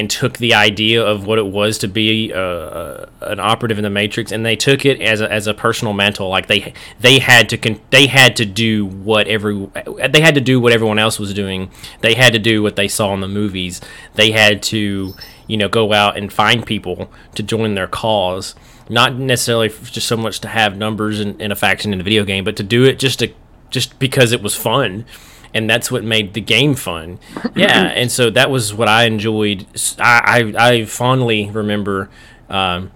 [0.00, 3.84] and took the idea of what it was to be uh, uh, an operative in
[3.84, 6.30] the Matrix, and they took it as a, as a personal mantle.
[6.30, 9.68] Like they they had to con- they had to do what every
[10.08, 11.70] they had to do what everyone else was doing.
[12.00, 13.82] They had to do what they saw in the movies.
[14.14, 15.14] They had to
[15.46, 18.54] you know go out and find people to join their cause.
[18.88, 22.24] Not necessarily just so much to have numbers in, in a faction in a video
[22.24, 23.32] game, but to do it just to
[23.68, 25.04] just because it was fun
[25.52, 27.18] and that's what made the game fun.
[27.54, 29.66] Yeah, and so that was what I enjoyed.
[29.98, 32.10] I I, I fondly remember
[32.48, 32.90] um,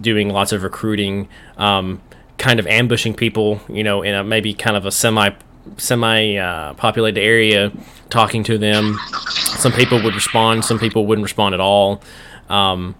[0.00, 2.00] doing lots of recruiting, um,
[2.38, 5.30] kind of ambushing people, you know, in a maybe kind of a semi
[5.76, 7.72] semi uh, populated area,
[8.10, 8.98] talking to them.
[9.34, 12.02] Some people would respond, some people wouldn't respond at all,
[12.48, 12.94] um,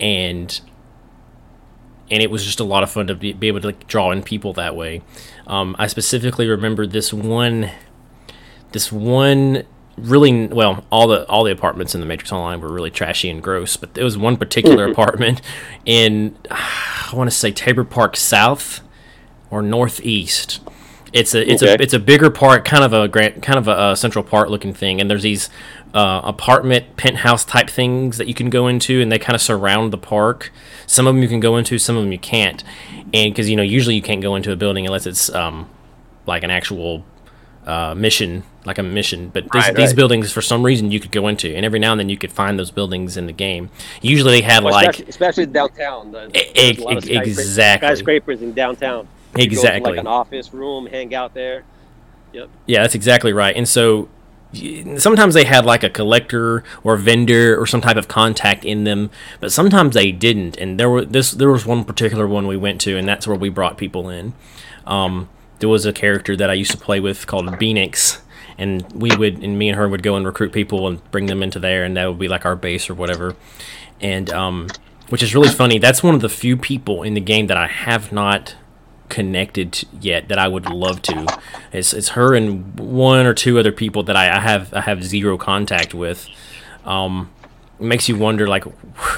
[0.00, 0.60] and
[2.10, 4.10] and it was just a lot of fun to be, be able to like, draw
[4.10, 5.00] in people that way.
[5.46, 7.70] Um, I specifically remember this one
[8.72, 9.64] this one
[9.98, 13.42] really well all the all the apartments in the matrix online were really trashy and
[13.42, 15.42] gross but there was one particular apartment
[15.84, 18.80] in i want to say tabor park south
[19.52, 20.60] or northeast.
[21.12, 21.72] It's a it's okay.
[21.72, 24.48] a it's a bigger park kind of a grand kind of a, a central park
[24.48, 25.50] looking thing and there's these
[25.92, 29.92] uh, apartment penthouse type things that you can go into and they kind of surround
[29.92, 30.50] the park.
[30.86, 32.64] Some of them you can go into some of them you can't.
[33.12, 35.68] And because you know usually you can't go into a building unless it's um
[36.24, 37.04] like an actual
[37.66, 39.28] uh, mission, like a mission.
[39.28, 39.96] But these, right, these right.
[39.96, 42.32] buildings, for some reason, you could go into, and every now and then you could
[42.32, 43.70] find those buildings in the game.
[44.00, 46.12] Usually, they have well, like especially, especially downtown.
[46.12, 49.08] The, e- exactly skyscrapers in downtown.
[49.36, 51.64] exactly, like an office room, hang out there.
[52.32, 52.48] Yep.
[52.66, 53.54] Yeah, that's exactly right.
[53.54, 54.08] And so
[54.98, 59.10] sometimes they had like a collector or vendor or some type of contact in them,
[59.40, 60.56] but sometimes they didn't.
[60.58, 63.36] And there were this there was one particular one we went to, and that's where
[63.36, 64.34] we brought people in.
[64.86, 65.28] Um,
[65.62, 68.20] there was a character that I used to play with called Phoenix,
[68.58, 71.40] and we would and me and her would go and recruit people and bring them
[71.40, 73.36] into there, and that would be like our base or whatever.
[74.00, 74.66] And um,
[75.08, 75.78] which is really funny.
[75.78, 78.56] That's one of the few people in the game that I have not
[79.08, 81.38] connected yet that I would love to.
[81.72, 85.04] It's, it's her and one or two other people that I, I have I have
[85.04, 86.28] zero contact with.
[86.84, 87.30] Um,
[87.82, 88.64] makes you wonder like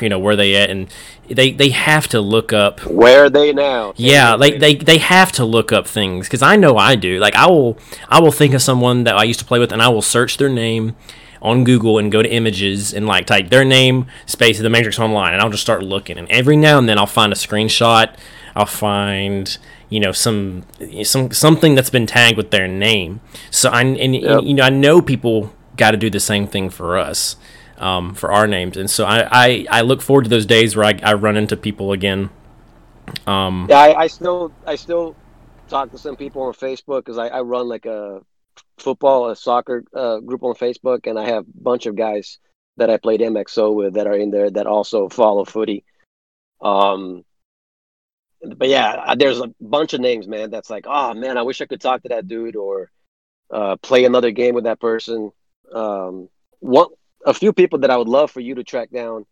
[0.01, 0.89] you know where they at and
[1.29, 3.93] they they have to look up where are they now?
[3.97, 7.19] Yeah they, they they have to look up things because i know i do.
[7.19, 9.83] Like i will i will think of someone that i used to play with and
[9.83, 10.97] i will search their name
[11.43, 15.35] on google and go to images and like type their name space the matrix online
[15.35, 16.19] and i'll just start looking.
[16.19, 18.15] And every now and then i'll find a screenshot.
[18.57, 19.57] I'll find
[19.89, 20.65] you know some
[21.03, 23.21] some something that's been tagged with their name.
[23.51, 24.39] So i and, yep.
[24.39, 27.37] and you know i know people got to do the same thing for us
[27.79, 28.77] um, for our names.
[28.77, 31.57] And so I, I, I, look forward to those days where I, I run into
[31.57, 32.31] people again.
[33.27, 35.17] Um, yeah, I, I, still I still
[35.69, 38.23] talk to some people on Facebook because I, I, run like a
[38.79, 42.39] football, a soccer uh, group on Facebook, and I have a bunch of guys
[42.77, 45.85] that I played MXO with that are in there that also follow footy.
[46.61, 47.25] Um,
[48.57, 50.51] but yeah, there's a bunch of names, man.
[50.51, 52.91] That's like, oh man, I wish I could talk to that dude or
[53.51, 55.31] uh, play another game with that person.
[55.73, 56.29] Um,
[56.61, 56.89] one
[57.25, 59.27] a few people that I would love for you to track down.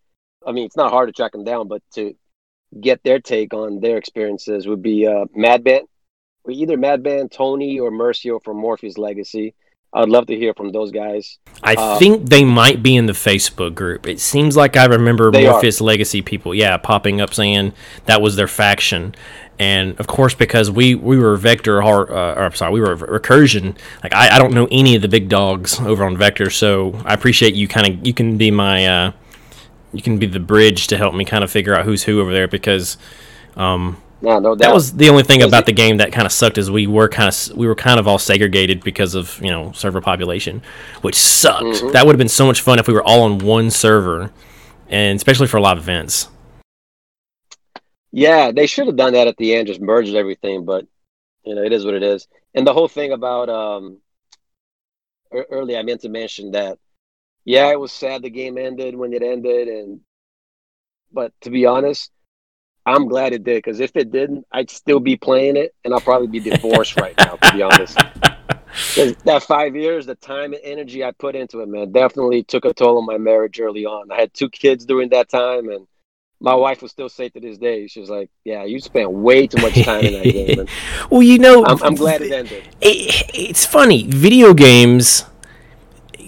[0.46, 2.14] I mean, it's not hard to track them down, but to
[2.80, 5.82] get their take on their experiences would be uh, Madban,
[6.44, 9.54] or either Madban, Tony, or Mercio from Morpheus Legacy.
[9.94, 11.38] I'd love to hear from those guys.
[11.62, 14.06] I uh, think they might be in the Facebook group.
[14.06, 15.84] It seems like I remember Morpheus are.
[15.84, 17.74] Legacy people, yeah, popping up saying
[18.06, 19.14] that was their faction
[19.62, 22.96] and of course because we we were vector or, uh, or I'm sorry we were
[22.96, 27.00] recursion like I, I don't know any of the big dogs over on vector so
[27.04, 29.12] I appreciate you kind of you can be my uh,
[29.92, 32.32] you can be the bridge to help me kind of figure out who's who over
[32.32, 32.98] there because
[33.56, 36.58] um, no, no that was the only thing about the game that kind of sucked
[36.58, 39.70] is we were kind of we were kind of all segregated because of you know
[39.72, 40.62] server population,
[41.02, 41.64] which sucked.
[41.64, 41.92] Mm-hmm.
[41.92, 44.32] That would have been so much fun if we were all on one server,
[44.88, 46.28] and especially for live events.
[48.12, 50.64] Yeah, they should have done that at the end, just merged everything.
[50.64, 50.86] But
[51.44, 52.28] you know, it is what it is.
[52.54, 53.98] And the whole thing about um,
[55.32, 56.78] early, I meant to mention that.
[57.44, 60.00] Yeah, it was sad the game ended when it ended, and
[61.12, 62.12] but to be honest,
[62.86, 66.00] I'm glad it did because if it didn't, I'd still be playing it, and I'll
[66.00, 67.36] probably be divorced right now.
[67.36, 67.96] To be honest,
[69.24, 72.72] that five years, the time and energy I put into it, man, definitely took a
[72.72, 74.12] toll on my marriage early on.
[74.12, 75.86] I had two kids during that time, and
[76.42, 79.62] my wife will still say to this day, she's like, "Yeah, you spent way too
[79.62, 80.66] much time in that game."
[81.10, 82.64] well, you know, I'm, I'm glad it ended.
[82.80, 84.06] It, it's funny.
[84.08, 85.24] Video games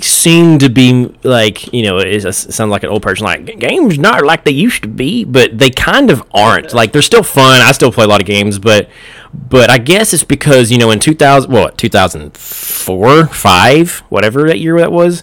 [0.00, 4.24] seem to be like you know it sounds like an old person like games not
[4.24, 7.70] like they used to be but they kind of aren't like they're still fun i
[7.70, 8.90] still play a lot of games but
[9.32, 14.78] but i guess it's because you know in 2000 what 2004 5 whatever that year
[14.78, 15.22] that was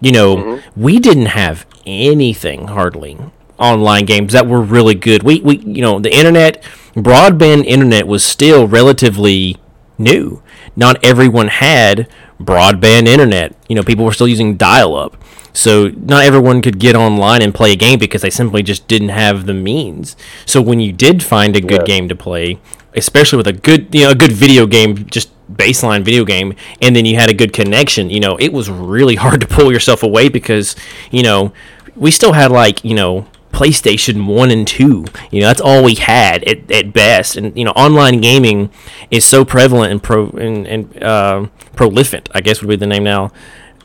[0.00, 0.80] you know mm-hmm.
[0.82, 3.18] we didn't have anything hardly
[3.58, 6.62] online games that were really good we we you know the internet
[6.94, 9.56] broadband internet was still relatively
[9.98, 10.42] new
[10.76, 12.08] not everyone had
[12.40, 13.54] broadband internet.
[13.68, 15.16] You know, people were still using dial up.
[15.52, 19.08] So not everyone could get online and play a game because they simply just didn't
[19.08, 20.14] have the means.
[20.44, 21.96] So when you did find a good yeah.
[21.96, 22.58] game to play,
[22.94, 26.94] especially with a good, you know, a good video game, just baseline video game, and
[26.94, 30.02] then you had a good connection, you know, it was really hard to pull yourself
[30.02, 30.76] away because,
[31.10, 31.52] you know,
[31.94, 33.26] we still had like, you know,
[33.56, 35.06] PlayStation 1 and 2.
[35.30, 37.36] You know, that's all we had at, at best.
[37.36, 38.68] And, you know, online gaming
[39.10, 43.04] is so prevalent and, pro, and, and uh, prolific, I guess would be the name
[43.04, 43.32] now,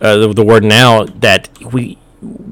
[0.02, 1.98] uh, the, the word now, that we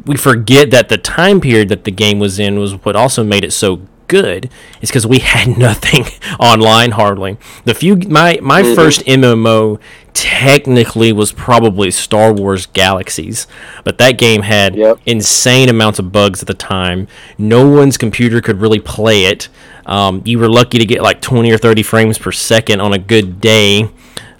[0.05, 3.43] we forget that the time period that the game was in was what also made
[3.43, 4.49] it so good
[4.81, 6.03] is because we had nothing
[6.39, 7.37] online hardly.
[7.63, 8.75] The few my my mm-hmm.
[8.75, 9.79] first MMO
[10.13, 13.47] technically was probably Star Wars Galaxies,
[13.85, 14.99] but that game had yep.
[15.05, 17.07] insane amounts of bugs at the time.
[17.37, 19.47] No one's computer could really play it.
[19.85, 22.99] Um, you were lucky to get like 20 or 30 frames per second on a
[22.99, 23.89] good day.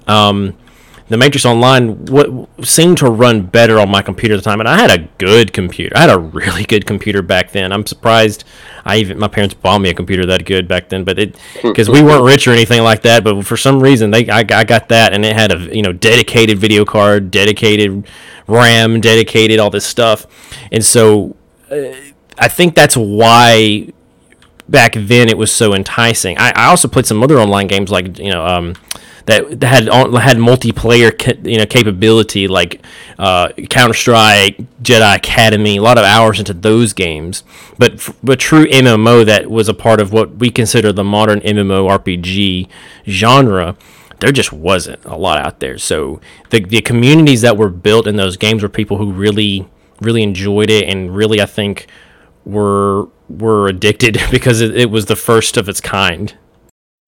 [0.06, 0.58] Um,
[1.10, 4.70] the Matrix Online what seemed to run better on my computer at the time, and
[4.70, 5.98] I had a good computer.
[5.98, 7.74] I had a really good computer back then.
[7.74, 8.44] I'm surprised
[8.86, 11.90] I even my parents bought me a computer that good back then, but it because
[11.90, 13.24] we weren't rich or anything like that.
[13.24, 15.92] But for some reason, they I, I got that, and it had a you know
[15.92, 18.08] dedicated video card, dedicated
[18.48, 20.28] RAM, dedicated all this stuff,
[20.72, 21.36] and so
[21.72, 21.92] uh,
[22.38, 23.92] I think that's why
[24.70, 26.38] back then it was so enticing.
[26.38, 28.46] I, I also played some other online games like you know.
[28.46, 28.76] Um,
[29.26, 32.82] that had had multiplayer you know capability like
[33.18, 37.44] uh, Counter Strike, Jedi Academy, a lot of hours into those games.
[37.78, 41.90] But but true MMO that was a part of what we consider the modern MMO
[42.00, 42.68] RPG
[43.08, 43.76] genre.
[44.20, 45.78] There just wasn't a lot out there.
[45.78, 49.68] So the the communities that were built in those games were people who really
[50.02, 51.88] really enjoyed it and really I think
[52.46, 56.36] were were addicted because it, it was the first of its kind.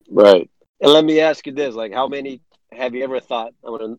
[0.09, 0.49] Right.
[0.81, 3.53] And let me ask you this: like, how many have you ever thought?
[3.63, 3.95] I'm, gonna,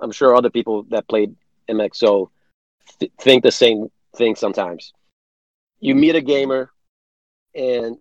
[0.00, 1.34] I'm sure other people that played
[1.70, 2.28] MXO
[2.98, 4.92] th- think the same thing sometimes.
[5.80, 6.70] You meet a gamer,
[7.54, 7.96] and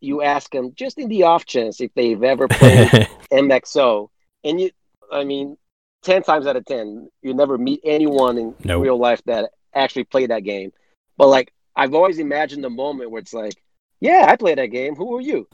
[0.00, 2.90] you ask them just in the off chance if they've ever played
[3.32, 4.08] MXO,
[4.42, 4.70] and you,
[5.12, 5.56] I mean,
[6.02, 8.82] ten times out of ten, you never meet anyone in nope.
[8.82, 10.72] real life that actually played that game.
[11.16, 13.54] But like, I've always imagined the moment where it's like,
[14.00, 14.96] "Yeah, I played that game.
[14.96, 15.46] Who are you?"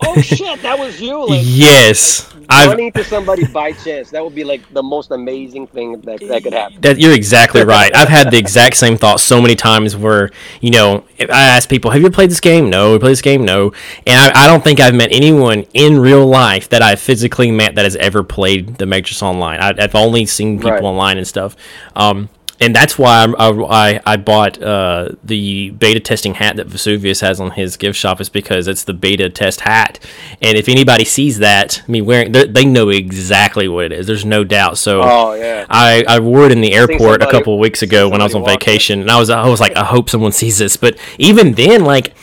[0.00, 1.26] Oh shit, that was you.
[1.28, 4.10] Like, yes, like, running to somebody by chance.
[4.10, 6.80] That would be like the most amazing thing that, that could happen.
[6.80, 7.94] That you're exactly right.
[7.94, 9.96] I've had the exact same thought so many times.
[9.96, 10.30] Where
[10.60, 12.92] you know, I ask people, "Have you played this game?" No.
[12.92, 13.44] We played this game?
[13.44, 13.72] No.
[14.06, 17.74] And I, I, don't think I've met anyone in real life that I've physically met
[17.74, 19.60] that has ever played the Matrix Online.
[19.60, 20.82] I, have only seen people right.
[20.82, 21.56] online and stuff.
[21.94, 22.28] Um,
[22.60, 27.52] and that's why I, I, bought uh, the beta testing hat that Vesuvius has on
[27.52, 29.98] his gift shop is because it's the beta test hat,
[30.40, 34.06] and if anybody sees that, I mean, wearing they know exactly what it is.
[34.06, 34.78] There's no doubt.
[34.78, 37.82] So, oh yeah, I, I wore it in the airport somebody, a couple of weeks
[37.82, 40.32] ago when I was on vacation, and I was I was like, I hope someone
[40.32, 40.76] sees this.
[40.76, 42.14] But even then, like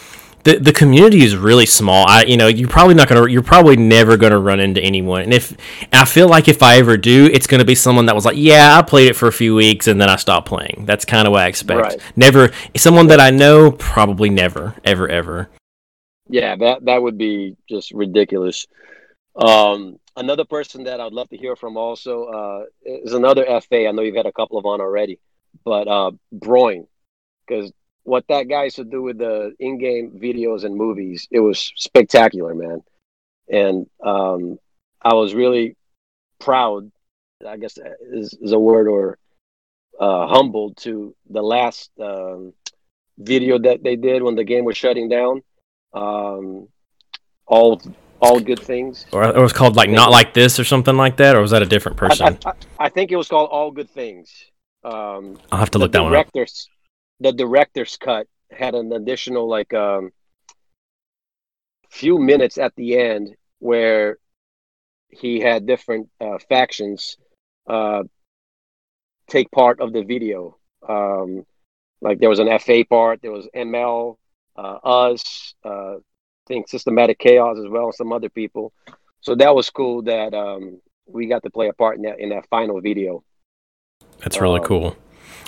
[0.43, 2.05] the the community is really small.
[2.07, 5.21] I you know you're probably not gonna you're probably never gonna run into anyone.
[5.21, 8.15] And if and I feel like if I ever do, it's gonna be someone that
[8.15, 10.83] was like, yeah, I played it for a few weeks and then I stopped playing.
[10.85, 11.81] That's kind of what I expect.
[11.81, 12.01] Right.
[12.15, 15.49] Never someone that I know, probably never, ever, ever.
[16.27, 18.67] Yeah, that that would be just ridiculous.
[19.35, 23.87] Um, another person that I'd love to hear from also uh, is another FA.
[23.87, 25.19] I know you've had a couple of on already,
[25.63, 26.87] but uh, Broin,
[27.47, 27.71] because
[28.03, 32.53] what that guy used to do with the in-game videos and movies, it was spectacular,
[32.53, 32.81] man.
[33.49, 34.59] And um,
[35.01, 35.75] I was really
[36.39, 36.91] proud.
[37.45, 37.77] I guess
[38.11, 39.17] is, is a word or
[39.99, 42.53] uh, humbled to the last um,
[43.17, 45.41] video that they did when the game was shutting down.
[45.93, 46.67] Um,
[47.45, 47.81] all
[48.21, 49.05] all good things.
[49.11, 51.61] Or it was called like not like this or something like that, or was that
[51.61, 52.37] a different person?
[52.45, 52.53] I, I,
[52.85, 54.31] I think it was called all good things.
[54.83, 56.31] Um, I'll have to look that one up
[57.23, 60.11] the director's cut had an additional like um
[61.89, 64.17] few minutes at the end where
[65.09, 67.17] he had different uh, factions
[67.69, 68.03] uh,
[69.29, 70.57] take part of the video.
[70.87, 71.45] Um,
[72.01, 74.17] like there was an FA part, there was ML,
[74.57, 78.73] uh, us, uh, I think Systematic Chaos as well, and some other people.
[79.21, 82.29] So that was cool that um, we got to play a part in that in
[82.29, 83.23] that final video.
[84.19, 84.97] That's really Um, cool.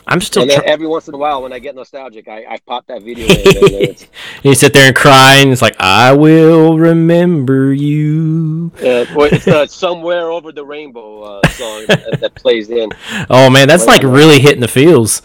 [0.08, 0.44] I'm still.
[0.44, 3.02] and Try- every once in a while, when I get nostalgic, I, I pop that
[3.02, 3.28] video.
[3.28, 4.08] in, and
[4.44, 8.72] you sit there and cry, and it's like, I will remember you.
[8.78, 12.90] uh, it's the "Somewhere Over the Rainbow" uh, song that, that plays in.
[13.30, 15.22] Oh man, that's like really hitting the feels.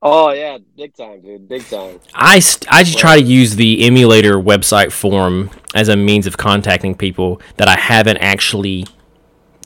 [0.00, 1.98] Oh yeah, big time, dude, big time.
[2.14, 6.36] I, st- I just try to use the emulator website forum as a means of
[6.36, 8.86] contacting people that I haven't actually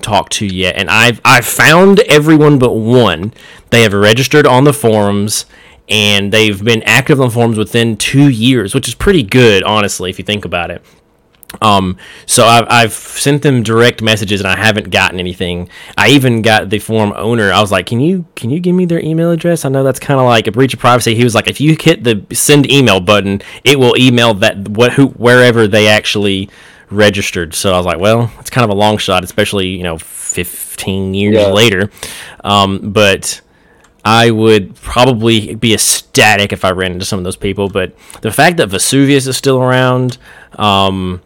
[0.03, 3.33] talked to yet, and I've I've found everyone but one.
[3.71, 5.47] They have registered on the forums,
[5.89, 10.19] and they've been active on forums within two years, which is pretty good, honestly, if
[10.19, 10.85] you think about it.
[11.61, 15.69] Um, so I've, I've sent them direct messages and I haven't gotten anything.
[15.99, 17.53] I even got the forum owner.
[17.53, 20.01] I was like, "Can you can you give me their email address?" I know that's
[20.01, 21.15] kind of like a breach of privacy.
[21.15, 24.93] He was like, "If you hit the send email button, it will email that what
[24.93, 26.49] who wherever they actually
[26.93, 29.99] registered." So I was like, "Well, it's kind of a long shot, especially you know,
[29.99, 31.49] 15 years Yeah.
[31.49, 31.91] later."
[32.45, 33.41] Um, but
[34.05, 37.69] I would probably be ecstatic if I ran into some of those people.
[37.69, 40.19] But the fact that Vesuvius is still around,
[40.59, 41.23] um,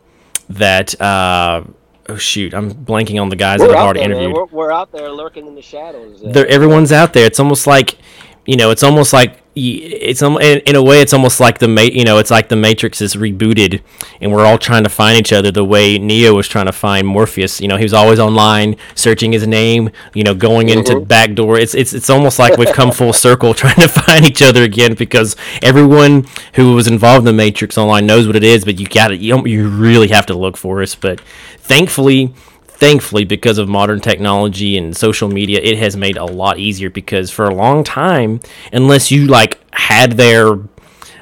[0.50, 1.62] that uh,
[2.08, 4.34] oh shoot, I'm blanking on the guys that We're I've already there, interviewed.
[4.34, 6.20] We're, we're out there lurking in the shadows.
[6.22, 7.24] They're, everyone's out there.
[7.26, 7.96] It's almost like,
[8.44, 11.80] you know, it's almost like it's in, in a way it's almost like the ma-
[11.80, 13.80] you know it's like the Matrix is rebooted,
[14.20, 17.06] and we're all trying to find each other the way Neo was trying to find
[17.06, 17.60] Morpheus.
[17.60, 19.90] You know, he was always online searching his name.
[20.12, 21.04] You know, going into mm-hmm.
[21.04, 21.58] back door.
[21.58, 24.94] It's it's it's almost like we've come full circle trying to find each other again
[24.94, 28.86] because everyone who was involved in the Matrix online knows what it is, but you
[28.86, 30.94] got to you, you really have to look for us.
[30.94, 31.20] But
[31.58, 32.34] thankfully
[32.78, 37.30] thankfully because of modern technology and social media it has made a lot easier because
[37.30, 38.38] for a long time
[38.72, 40.58] unless you like had their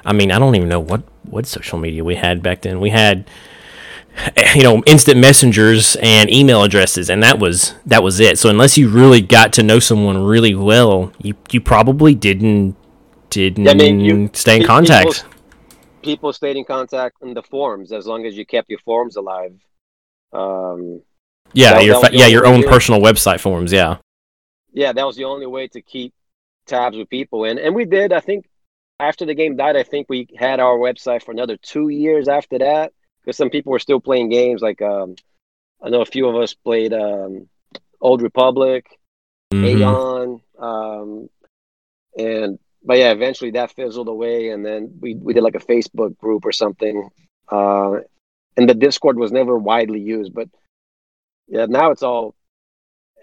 [0.05, 2.81] i mean i don't even know what what social media we had back then.
[2.81, 3.29] We had
[4.55, 8.39] you know instant messengers and email addresses and that was that was it.
[8.39, 12.77] So unless you really got to know someone really well you you probably didn't
[13.31, 15.25] didn't I mean, you- stay in contact.
[15.25, 15.31] people-
[16.03, 19.55] people stayed in contact in the forums as long as you kept your forums alive.
[20.33, 21.01] Um,
[21.55, 23.97] yeah that- your that yeah your own personal website forums yeah
[24.77, 26.13] yeah, that was the only way to keep
[26.67, 28.13] tabs with people, and and we did.
[28.13, 28.47] I think
[28.99, 32.59] after the game died, I think we had our website for another two years after
[32.59, 34.63] that because some people were still playing games.
[34.63, 35.15] Like um,
[35.81, 37.49] I know a few of us played um,
[38.01, 38.85] Old Republic,
[39.53, 39.65] Mhm.
[39.65, 41.29] Aeon, um,
[42.19, 46.19] and but yeah, eventually that fizzled away, and then we we did like a Facebook
[46.19, 47.11] group or something,
[47.51, 47.93] uh,
[48.57, 50.49] and the Discord was never widely used, but
[51.49, 52.35] yeah, now it's all.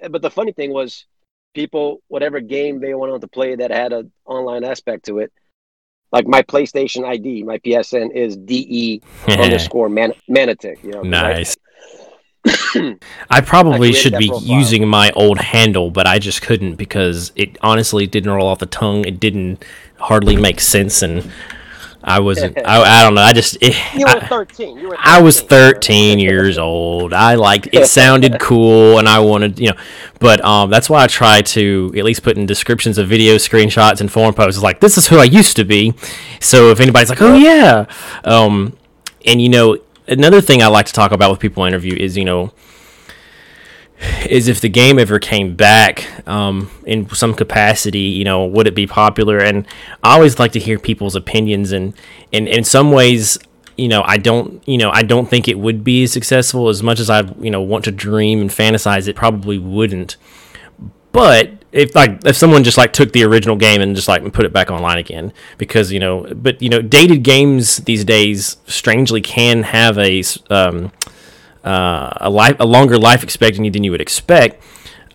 [0.02, 1.06] Eh, but the funny thing was,
[1.54, 5.32] people whatever game they wanted to play that had an online aspect to it.
[6.12, 10.84] Like my PlayStation ID, my PSN is DE underscore man- Manitic.
[10.84, 11.58] You know, I- Nice.
[13.30, 14.48] I probably created should be profile.
[14.48, 18.66] using my old handle, but I just couldn't because it honestly didn't roll off the
[18.66, 19.06] tongue.
[19.06, 19.64] It didn't
[20.00, 21.30] hardly make sense, and
[22.04, 22.58] I wasn't.
[22.66, 23.22] I, I don't know.
[23.22, 23.58] I just.
[23.62, 24.78] It, you were 13.
[24.78, 24.98] You were 13.
[25.04, 27.14] I was 13 years old.
[27.14, 29.78] I liked it sounded cool and I wanted, you know,
[30.20, 34.02] but um that's why I try to at least put in descriptions of video screenshots
[34.02, 35.94] and forum posts like this is who I used to be.
[36.40, 37.86] So if anybody's like, "Oh yeah."
[38.24, 38.78] Um
[39.26, 39.78] and you know,
[40.08, 42.52] another thing I like to talk about with people I interview is, you know,
[44.30, 48.76] is if the game ever came back um, in some capacity, you know, would it
[48.76, 49.38] be popular?
[49.38, 49.66] And
[50.04, 51.94] I always like to hear people's opinions, and,
[52.34, 53.38] and in some ways,
[53.78, 56.84] you know, I don't, you know, I don't think it would be as successful as
[56.84, 59.08] much as I, you know, want to dream and fantasize.
[59.08, 60.18] It probably wouldn't.
[61.12, 64.46] But if like if someone just like took the original game and just like put
[64.46, 69.22] it back online again, because you know, but you know, dated games these days strangely
[69.22, 70.92] can have a um,
[71.64, 74.62] uh, a life a longer life expectancy than you would expect.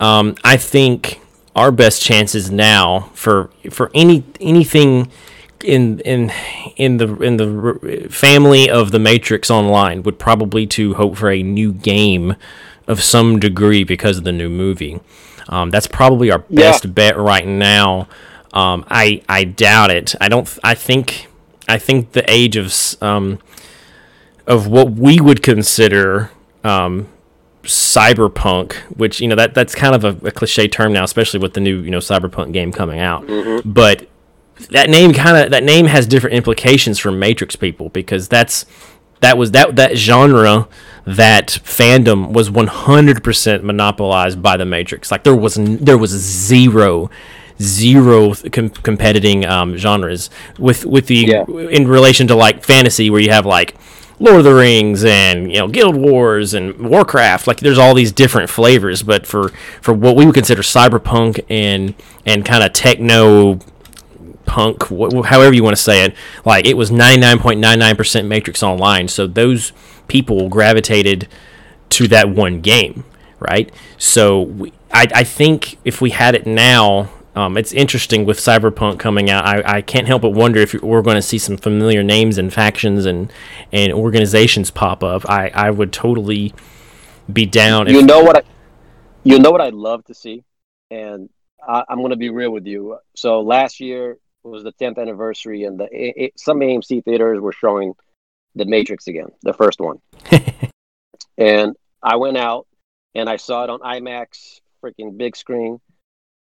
[0.01, 1.21] Um, I think
[1.55, 5.11] our best chances now for for any anything
[5.65, 6.31] in in
[6.77, 11.43] in the in the family of the Matrix Online would probably to hope for a
[11.43, 12.37] new game
[12.87, 15.01] of some degree because of the new movie.
[15.49, 16.71] Um, that's probably our Yeah.
[16.71, 18.07] best bet right now.
[18.53, 20.15] Um, I I doubt it.
[20.21, 20.47] I don't.
[20.63, 21.27] I think
[21.69, 22.73] I think the age of
[23.03, 23.39] um,
[24.47, 26.31] of what we would consider
[26.65, 27.09] um,
[27.65, 31.55] cyberpunk, which you know that that's kind of a, a cliche term now, especially with
[31.55, 33.25] the new you know cyberpunk game coming out.
[33.65, 34.09] But
[34.71, 38.65] that name kind of that name has different implications for Matrix people because that's
[39.21, 40.69] that was that that genre
[41.07, 45.11] that fandom was 100% monopolized by the Matrix.
[45.13, 47.11] Like there was n- there was zero
[47.63, 50.29] zero com- competing um, genres
[50.59, 51.45] with with the Yeah.
[51.71, 53.75] in relation to like fantasy where you have like
[54.19, 57.47] Lord of the Rings and you know Guild Wars and Warcraft.
[57.47, 59.51] Like there's all these different flavors, but for
[59.83, 61.95] for what we would consider cyberpunk and
[62.25, 63.59] and kind of techno
[64.47, 66.15] punk, wh- however you want to say it,
[66.45, 69.09] like it was 99.99% Matrix Online.
[69.09, 69.73] So those
[70.09, 71.29] people gravitated
[71.91, 73.05] to that one game,
[73.41, 73.73] right?
[73.99, 77.11] So we, I I think if we had it now.
[77.37, 79.45] Um, it's interesting with Cyberpunk coming out.
[79.45, 82.51] I, I can't help but wonder if we're going to see some familiar names and
[82.51, 83.31] factions and,
[83.71, 85.29] and organizations pop up.
[85.29, 86.55] I, I would totally
[87.31, 87.89] be down.
[87.89, 88.39] You know what?
[88.39, 88.43] I,
[89.23, 90.45] you know what I'd love to see,
[90.91, 91.29] and
[91.67, 92.97] I, I'm going to be real with you.
[93.15, 97.93] So last year was the 10th anniversary, and the it, some AMC theaters were showing
[98.55, 100.01] The Matrix again, the first one.
[101.37, 102.67] and I went out
[103.15, 105.81] and I saw it on IMAX, freaking big screen.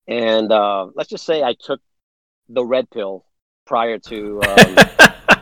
[0.07, 1.81] And uh, let's just say I took
[2.49, 3.25] the red pill
[3.65, 4.77] prior to um,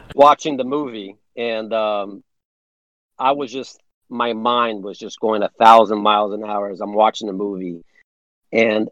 [0.16, 2.24] watching the movie, and um,
[3.20, 6.94] I was just my mind was just going a thousand miles an hour as I'm
[6.94, 7.84] watching the movie,
[8.52, 8.90] and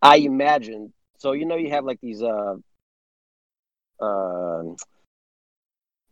[0.00, 0.92] I imagined.
[1.18, 2.54] So you know, you have like these uh,
[4.00, 4.62] uh,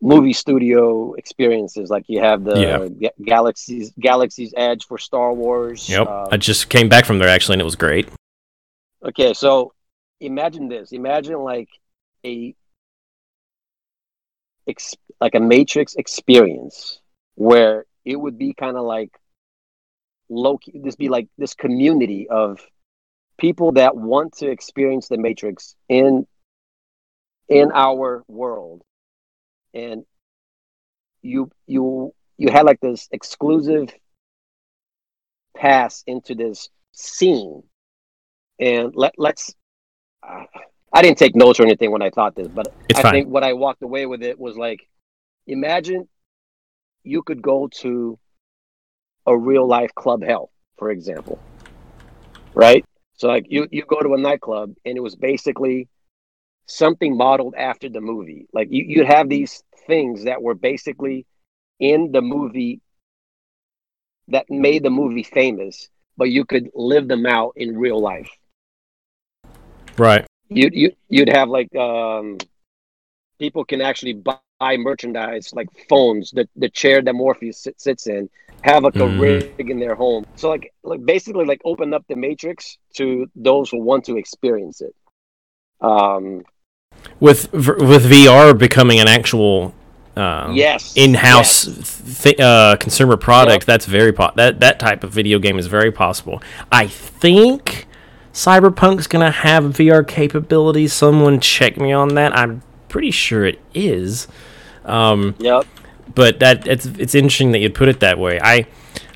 [0.01, 2.89] movie studio experiences, like you have the Yeah.
[2.89, 5.89] Ga- Galaxy's Galaxy's Edge for Star Wars.
[5.89, 6.07] Yep.
[6.07, 8.09] uh, I just came back from there actually, and it was great.
[9.07, 9.73] Okay, so
[10.21, 10.91] imagine this.
[10.91, 11.69] Imagine like
[12.25, 12.57] a
[14.67, 17.01] ex- like a Matrix experience
[17.37, 19.11] where it would be kind of like
[20.29, 22.59] low this be like this community of
[23.39, 26.27] people that want to experience the Matrix in
[27.49, 28.83] in our world.
[29.73, 30.05] And
[31.23, 33.95] you you you had like this exclusive
[35.55, 37.63] pass into this scene
[38.59, 39.55] and let let's
[40.27, 40.45] uh,
[40.93, 43.13] I didn't take notes or anything when I thought this, but It's I fine.
[43.13, 44.89] think what I walked away with it was like
[45.47, 46.09] imagine
[47.03, 48.19] you could go to
[49.27, 51.39] a real life club Hel, for example.
[52.55, 52.85] Right?
[53.15, 55.89] So like you you go to a nightclub and it was basically
[56.67, 58.47] something modeled after the movie.
[58.53, 61.27] Like you you'd have these things that were basically
[61.79, 62.81] in the movie
[64.29, 68.31] that made the movie famous, but you could live them out in real life
[69.99, 70.25] Right.
[70.49, 72.39] you you you'd have like um
[73.39, 78.29] people can actually buy merchandise like phones the the chair that morpheus sit, sits in
[78.63, 79.21] have like a Mhm.
[79.59, 83.71] rig in their home so like like basically like open up the matrix to those
[83.71, 84.95] who want to experience it
[85.81, 86.45] um
[87.21, 89.75] With with VR becoming an actual
[90.17, 92.23] um, yes in-house yes.
[92.23, 93.67] th- uh, consumer product, Yep.
[93.67, 96.41] that's very po- that that type of video game is very possible.
[96.73, 97.87] I think
[98.37, 100.93] Cyberpunk's gonna have VR capabilities.
[100.93, 102.37] Someone check me on that.
[102.37, 104.29] I'm pretty sure it is.
[104.85, 105.67] Um, yep
[106.15, 108.41] but that it's it's interesting that you put it that way.
[108.41, 108.67] I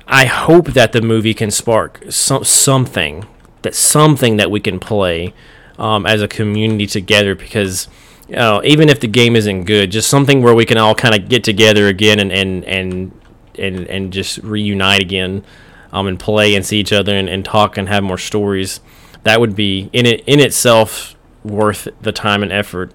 [0.07, 3.25] I hope that the movie can spark some something
[3.63, 5.33] that something that we can play
[5.77, 7.87] um, as a community together because
[8.27, 11.15] you know, even if the game isn't good, just something where we can all kind
[11.15, 13.11] of get together again and and and
[13.57, 15.43] and, and just reunite again
[15.91, 18.79] um, and play and see each other and, and talk and have more stories.
[19.23, 22.91] That would be in it in itself worth the time and effort.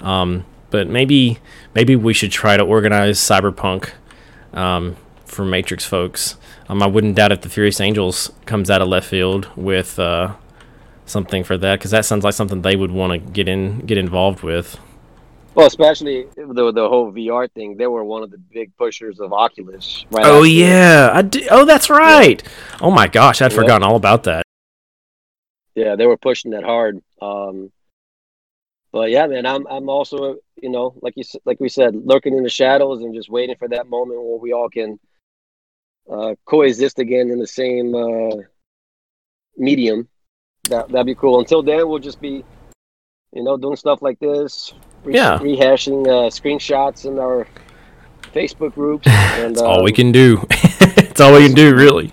[0.00, 1.38] Um, but maybe
[1.74, 3.90] maybe we should try to organize Cyberpunk
[4.52, 6.36] um, for Matrix folks.
[6.68, 10.34] Um, I wouldn't doubt if the Furious Angels comes out of left field with uh,
[11.06, 13.98] something for that because that sounds like something they would want to get in get
[13.98, 14.78] involved with.
[15.54, 19.32] well especially the the whole vr thing they were one of the big pushers of
[19.32, 22.42] oculus right Oh yeah, I d- oh that's right.
[22.80, 23.58] Oh my gosh, I'd Yeah.
[23.58, 24.42] forgotten all about that.
[25.74, 27.70] Yeah they were pushing that hard um
[28.92, 32.42] but yeah man i'm i'm also you know like you like we said lurking in
[32.42, 34.98] the shadows and just waiting for that moment where we all can
[36.10, 38.36] uh coexist again in the same uh
[39.56, 40.08] medium
[40.64, 42.44] that that'd be cool until then we'll just be
[43.32, 45.38] you know doing stuff like this re- Yeah.
[45.38, 47.46] rehashing uh screenshots in our
[48.34, 49.06] facebook groups
[49.38, 50.44] and That's all we um, can do.
[50.50, 52.12] it's all we can do, really.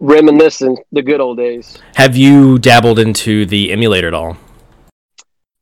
[0.00, 4.36] Reminiscing the good old days Have you dabbled into the emulator at all?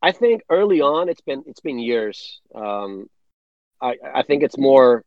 [0.03, 2.41] I think early on it's been it's been years.
[2.55, 3.09] Um,
[3.81, 5.05] I I think it's more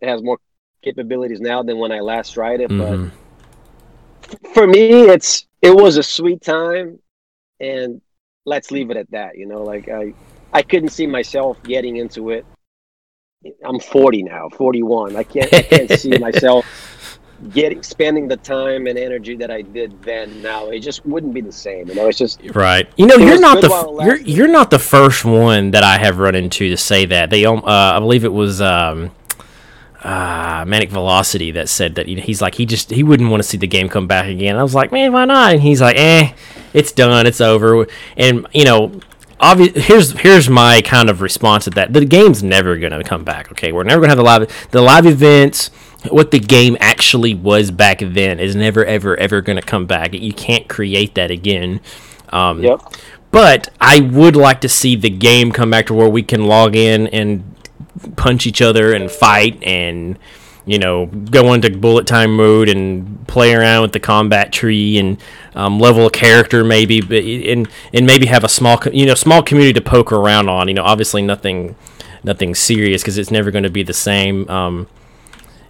[0.00, 0.38] it has more
[0.84, 2.70] capabilities now than when I last tried it.
[2.70, 3.10] Mhm.
[4.30, 6.98] But for me, it's it was a sweet time,
[7.58, 8.00] and
[8.44, 9.36] let's leave it at that.
[9.38, 10.12] You know, like I
[10.52, 12.44] I couldn't see myself getting into it.
[13.64, 15.16] I'm 40 now, 41.
[15.16, 16.66] I can't I can't see myself
[17.52, 20.42] getting spending the time and energy that I did then.
[20.42, 21.88] Now it just wouldn't be the same.
[21.88, 22.88] You know, it's just Right.
[22.96, 25.84] You know, you're not the while it f- you're you're not the first one that
[25.84, 27.30] I have run into to say that.
[27.30, 29.10] They um, uh, I believe it was um,
[30.02, 33.42] uh, Manic Velocity that said that you know, he's like he just he wouldn't want
[33.42, 34.56] to see the game come back again.
[34.56, 35.52] I was like, man, why not?
[35.52, 36.32] And he's like, eh,
[36.72, 37.86] it's done, it's over.
[38.16, 39.00] And you know,
[39.40, 39.86] obvious.
[39.86, 41.92] Here's here's my kind of response to that.
[41.92, 43.50] The game's never gonna come back.
[43.52, 45.70] Okay, we're never gonna have the live the live events.
[46.10, 50.12] What the game actually was back then is never ever ever gonna come back.
[50.14, 51.80] You can't create that again.
[52.30, 52.80] Um, Yep.
[53.30, 56.76] but I would like to see the game come back to where we can log
[56.76, 57.42] in and
[58.16, 60.18] punch each other and fight and
[60.66, 65.16] you know go into bullet time mode and play around with the combat tree and
[65.54, 69.42] um, level a character maybe but and and maybe have a small you know small
[69.42, 71.74] community to poke around on you know obviously nothing
[72.22, 74.86] nothing serious because it's never going to be the same um,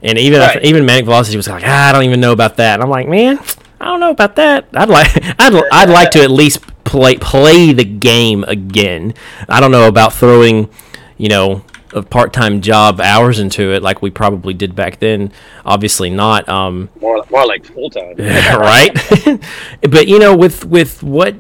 [0.03, 0.65] and even Right.
[0.65, 2.75] even Manic Velocity was like ah, I don't even know about that.
[2.75, 3.39] And I'm like man
[3.81, 4.67] I don't know about that.
[4.75, 5.09] I'd like
[5.41, 9.15] I'd, I'd like to at least play play the game again.
[9.49, 10.69] I don't know about throwing
[11.17, 15.33] you know a part-time job hours into it like we probably did back then.
[15.65, 18.15] Obviously not um More, more like full time.
[18.19, 18.91] right?
[19.89, 21.35] But you know with with what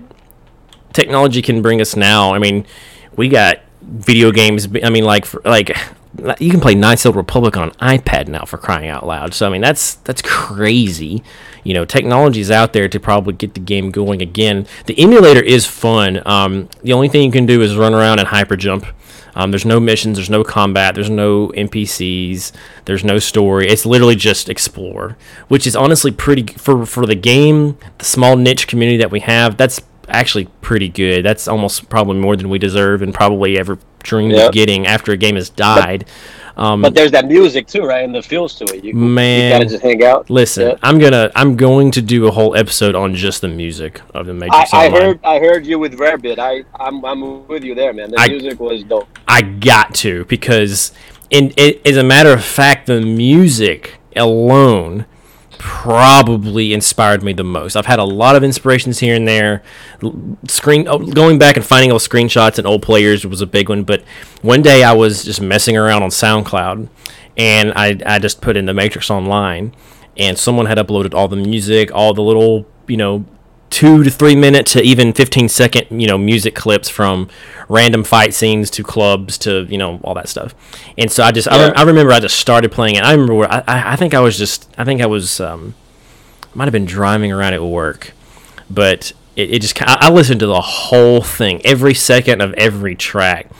[0.92, 2.66] technology can bring us now i mean
[3.14, 5.76] we got video games i mean like like
[6.40, 9.34] you can play Knights of the Republic on iPad now for crying out loud.
[9.34, 11.22] So I mean that's that's crazy.
[11.64, 14.66] You know, technology's out there to probably get the game going again.
[14.86, 16.22] The emulator is fun.
[16.26, 18.86] Um, the only thing you can do is run around and hyper jump.
[19.34, 22.50] Um, there's no missions, there's no combat, there's no NPCs,
[22.86, 23.68] there's no story.
[23.68, 28.66] It's literally just explore, which is honestly pretty for for the game, the small niche
[28.66, 29.56] community that we have.
[29.56, 31.24] That's actually pretty good.
[31.24, 34.48] That's almost probably more than we deserve and probably ever dreamed Yep.
[34.48, 36.04] of getting after a game has died.
[36.56, 38.02] Um, But there's that music too, right?
[38.04, 38.82] And the feels to it.
[38.82, 39.44] You, Man.
[39.44, 40.28] you gotta just hang out.
[40.28, 40.76] listen.
[40.82, 44.32] I'm gonna I'm going to do a whole episode on just the music of the
[44.32, 45.02] I, Matrix I Online.
[45.02, 46.38] heard I heard you with Rarebit.
[46.40, 48.10] I I'm, I'm with you there, man.
[48.10, 49.08] The I- music was dope.
[49.28, 50.90] I got to because
[51.30, 55.06] in it, as a matter of fact, the music alone
[55.58, 57.76] probably inspired me the most.
[57.76, 59.62] I've had a lot of inspirations here and there.
[60.46, 63.84] Screen oh, going back and finding old screenshots and old players was a big one.
[63.84, 64.02] But
[64.42, 66.88] one day I was just messing around on SoundCloud,
[67.36, 69.74] and I I just put in the Matrix Online,
[70.16, 73.24] and someone had uploaded all the music, all the little you know
[73.70, 77.28] two to three minute to even 15 second you know music clips from
[77.68, 80.54] random fight scenes to clubs to you know all that stuff.
[80.96, 83.02] And so i just I, rem- I remember i just started playing it.
[83.02, 85.74] I remember where I, I I think i was just i think i was um
[86.54, 88.12] might have been driving around at work
[88.70, 92.94] but it, it just I, I listened to the whole thing every second of every
[92.94, 93.50] track.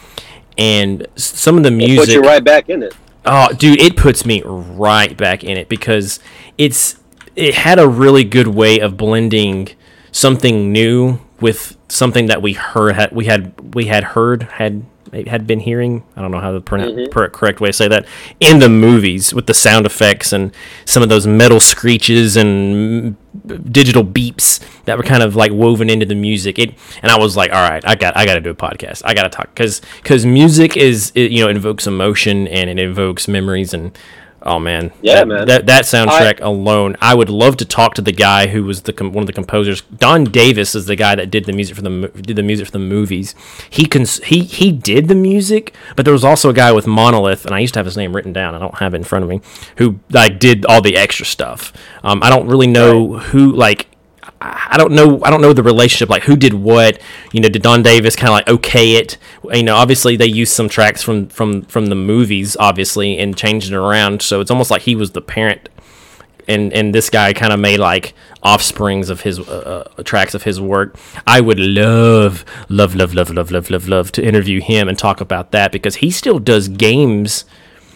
[0.57, 2.95] And some of the It music put you right back in it.
[3.25, 6.19] Oh, dude, it puts me right back in it because
[6.57, 6.97] it's
[7.37, 9.69] it had a really good way of blending
[10.13, 14.85] something new with something that we heard had, we had we had heard had
[15.27, 16.05] had been hearing.
[16.17, 17.11] I don't know how the pronoun mm-hmm.
[17.11, 18.07] per- correct way to say that
[18.41, 20.53] in the movies with the sound effects and
[20.85, 23.17] some of those metal screeches and
[23.73, 26.59] digital beeps that were kind of like woven into the music.
[26.59, 29.03] It and I was like, all right, I got I got to do a podcast.
[29.05, 32.79] I got to talk because because music is it, you know invokes emotion and it
[32.79, 33.97] invokes memories and
[34.49, 35.47] oh man Yeah, that, man.
[35.47, 36.97] that that soundtrack alone.
[37.01, 39.33] I would love to talk to the guy who was the com- one of the
[39.33, 39.83] composers.
[39.83, 42.73] Don Davis is the guy that did the music for the did the music for
[42.73, 43.35] the movies.
[43.69, 47.45] He cons- he he did the music, but there was also a guy with Monolith,
[47.47, 48.55] and I used to have his name written down.
[48.55, 49.41] I don't have it in front of me.
[49.77, 51.73] Who like did all the extra stuff.
[52.03, 53.87] Um, I don't really know who like.
[54.41, 55.21] I don't know.
[55.25, 56.09] I don't know the relationship.
[56.09, 57.01] Like who did what?
[57.33, 59.19] You know, did Don Davis kind of like okay it?
[59.53, 63.73] You know, obviously they used some tracks from from from the movies, obviously, and changed
[63.73, 64.23] it around.
[64.23, 65.69] So it's almost like he was the parent,
[66.47, 68.15] and and this guy kind of made like
[68.45, 70.97] offsprings of his uh, uh, tracks of his work.
[71.27, 75.21] I would love, love, love, love, love, love, love, love to interview him and talk
[75.21, 77.45] about that because he still does games.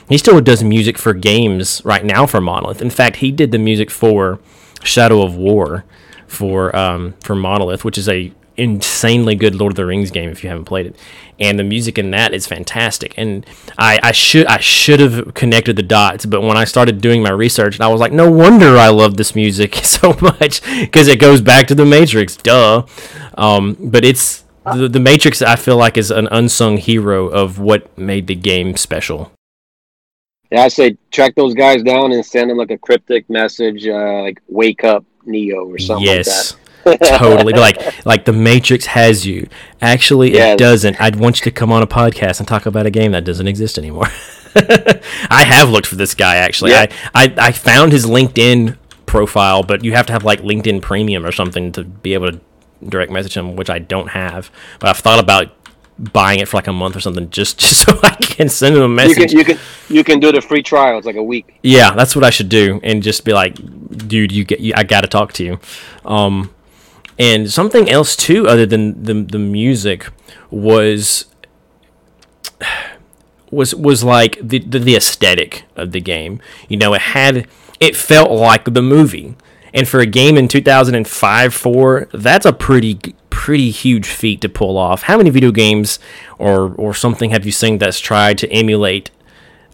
[0.09, 2.83] He still does music for games right now for Monolith.
[2.83, 4.41] In fact, he did the music for
[4.83, 5.85] Shadow of War
[6.33, 10.43] for um, for Monolith, which is a insanely good Lord of the Rings game if
[10.43, 10.97] you haven't played it.
[11.41, 13.15] And the music in that is fantastic.
[13.17, 13.47] And
[13.79, 17.31] I, I should I should have connected the dots, but when I started doing my
[17.31, 21.41] research, I was like, no wonder I love this music so much because it goes
[21.41, 22.37] back to the Matrix.
[22.37, 22.87] Duh.
[23.37, 25.43] Um, but it's the, the Matrix.
[25.43, 29.33] I feel like is an unsung hero of what made the game special.
[30.51, 34.23] Yeah, I say track those guys down and send them like a cryptic message, uh,
[34.23, 36.57] like "Wake up, Neo" or something yes.
[36.85, 37.19] like that.
[37.19, 37.53] totally.
[37.53, 39.49] Like like the Matrix has you.
[39.81, 40.53] Actually, Yeah.
[40.55, 41.01] it doesn't.
[41.01, 43.47] I'd want you to come on a podcast and talk about a game that doesn't
[43.47, 44.09] exist anymore.
[45.31, 46.73] I have looked for this guy actually.
[46.73, 46.87] Yeah.
[47.15, 51.25] I, I I found his LinkedIn profile, but you have to have like LinkedIn Premium
[51.25, 52.41] or something to be able to
[52.89, 54.51] direct message him, which I don't have.
[54.81, 55.53] But I've thought about
[55.99, 58.83] buying it for like a month or something just just so I can send them
[58.83, 59.31] a You message.
[59.31, 60.99] can you can you can do the free trial.
[60.99, 61.59] It's like a week.
[61.63, 63.57] Yeah, that's what I should do, and just be like,
[64.09, 65.61] dude, you get, you, I got to talk to you.
[66.05, 66.51] Um,
[67.19, 70.09] and something else too, other than the the music,
[70.51, 71.27] was
[73.51, 76.41] was was like the, the the aesthetic of the game.
[76.69, 77.47] You know, it had
[77.81, 79.35] it felt like the movie.
[79.75, 82.99] And for a game in 2005 4, that's a pretty
[83.43, 85.03] pretty huge feat to pull off.
[85.03, 85.99] How many video games
[86.39, 89.11] or or something have you seen that's tried to emulate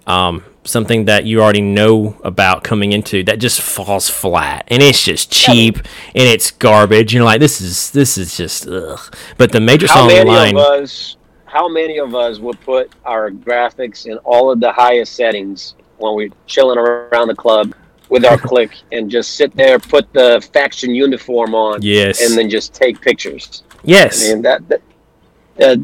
[0.06, 5.04] um, something that you already know about coming into that just falls flat and it's
[5.04, 7.12] just cheap and it's garbage.
[7.12, 9.14] You're like, this is this is just ugh.
[9.36, 11.18] But the major How many Online, of us?
[11.44, 16.14] How many of us would put our graphics in all of the highest settings when
[16.14, 17.74] we're chilling around the club
[18.10, 22.48] with our click and just sit there, put the faction uniform on, yes, and then
[22.48, 23.62] just take pictures?
[23.84, 24.82] yes, I mean that, that
[25.60, 25.76] uh,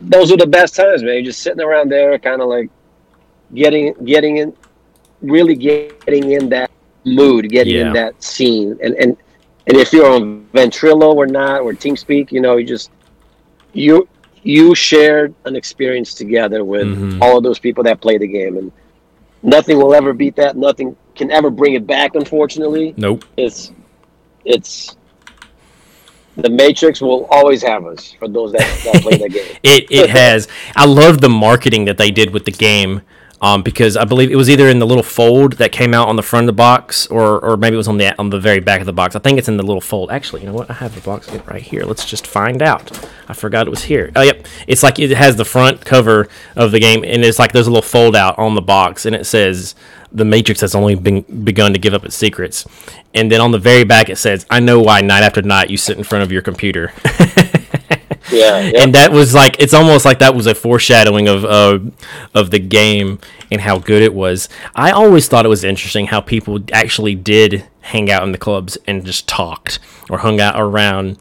[0.00, 1.14] those are the best times, man.
[1.14, 2.70] You're just sitting around there, kind of like
[3.54, 4.54] getting getting in,
[5.20, 6.70] really getting in that
[7.04, 7.86] mood, getting Yeah.
[7.88, 9.16] in that scene, and and
[9.66, 12.90] and if you're on Ventrilo or not or TeamSpeak, you know, you just
[13.72, 14.08] you
[14.42, 17.20] you shared an experience together with Mhm.
[17.20, 18.72] all of those people that play the game, and
[19.42, 20.56] nothing will ever beat that.
[20.56, 22.14] Nothing can ever bring it back.
[22.14, 23.24] Unfortunately, nope.
[23.36, 23.72] it's
[24.44, 24.96] it's
[26.36, 29.56] the Matrix will always have us for those that, that play that game.
[29.62, 30.48] It it has.
[30.76, 33.02] I love the marketing that they did with the game.
[33.42, 36.14] Um, because I believe it was either in the little fold that came out on
[36.14, 38.60] the front of the box, or, or maybe it was on the on the very
[38.60, 39.16] back of the box.
[39.16, 40.12] I think it's in the little fold.
[40.12, 40.70] Actually, you know what?
[40.70, 41.82] I have the box right here.
[41.82, 43.04] Let's just find out.
[43.28, 44.12] I forgot it was here.
[44.14, 44.46] Oh, yep.
[44.68, 47.70] It's like it has the front cover of the game, and it's like there's a
[47.70, 49.74] little fold out on the box, and it says
[50.12, 52.64] the Matrix has only been begun to give up its secrets.
[53.12, 55.76] And then on the very back, it says, "I know why night after night you
[55.76, 56.92] sit in front of your computer."
[58.32, 58.82] Yeah, yeah.
[58.82, 61.78] and that was like it's almost like that was a foreshadowing of uh,
[62.34, 63.18] of the game
[63.50, 64.48] and how good it was.
[64.74, 68.78] I always thought it was interesting how people actually did hang out in the clubs
[68.86, 69.78] and just talked
[70.08, 71.18] or hung out around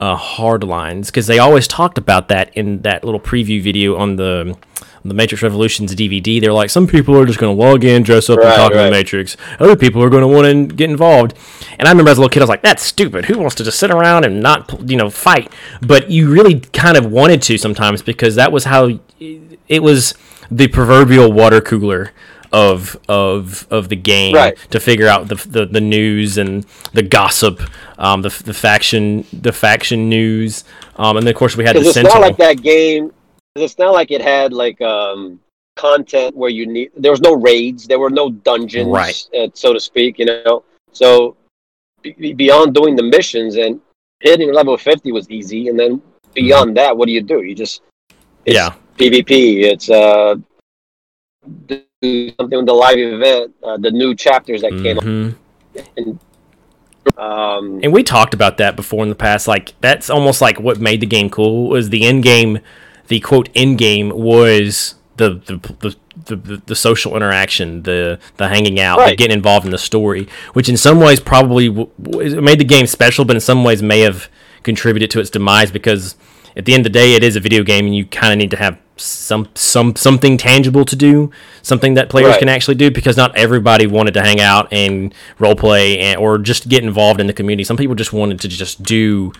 [0.00, 4.16] uh, hard lines because they always talked about that in that little preview video on
[4.16, 4.56] the
[5.04, 6.40] the Matrix Revolutions DVD.
[6.40, 8.84] They're like, some people are just going to log in, dress up, and talk right.
[8.84, 9.36] the Matrix.
[9.58, 11.34] Other people are going to want to get involved.
[11.78, 13.24] And I remember as a little kid, I was like, that's stupid.
[13.26, 15.52] Who wants to just sit around and not, you know, fight?
[15.80, 20.14] But you really kind of wanted to sometimes because that was how it was
[20.50, 22.12] the proverbial water cooler
[22.52, 24.56] of of of the game Right.
[24.70, 27.62] to figure out the, the the news and the gossip,
[27.98, 30.64] um, the the faction the faction news,
[30.96, 32.20] um, and then of course we had the it's Sentinel.
[32.20, 33.12] not like that game.
[33.54, 35.38] It's not like it had like um,
[35.76, 36.90] content where you need.
[36.96, 37.86] There was no raids.
[37.86, 39.28] There were no dungeons, Right.
[39.38, 40.18] uh, so to speak.
[40.18, 41.36] You know, so
[42.02, 43.80] be- beyond doing the missions and
[44.20, 46.00] hitting level fifty was easy, and then
[46.34, 47.42] beyond that, what do you do?
[47.42, 47.82] You just
[48.46, 49.64] it's yeah, PvP.
[49.64, 50.36] It's uh
[51.66, 51.82] do
[52.40, 54.96] something with the live event, uh, the new chapters that came.
[54.96, 56.18] Mhm.
[57.18, 59.46] Um, And we talked about that before in the past.
[59.46, 62.60] Like that's almost like what made the game cool was the end game,
[63.12, 65.96] the quote end game was the the the,
[66.28, 70.26] the, the, the social interaction, the the hanging out, the getting involved in the story,
[70.54, 73.82] which in some ways probably w- w- made the game special, but in some ways
[73.82, 74.28] may have
[74.62, 76.16] contributed to its demise because
[76.54, 78.38] at the end of the day, it is a video game, and you kind of
[78.38, 81.30] need to have some some something tangible to do,
[81.62, 82.38] something that players Right.
[82.40, 86.38] can actually do, because not everybody wanted to hang out and role play and or
[86.38, 87.64] just get involved in the community.
[87.64, 89.32] Some people just wanted to just do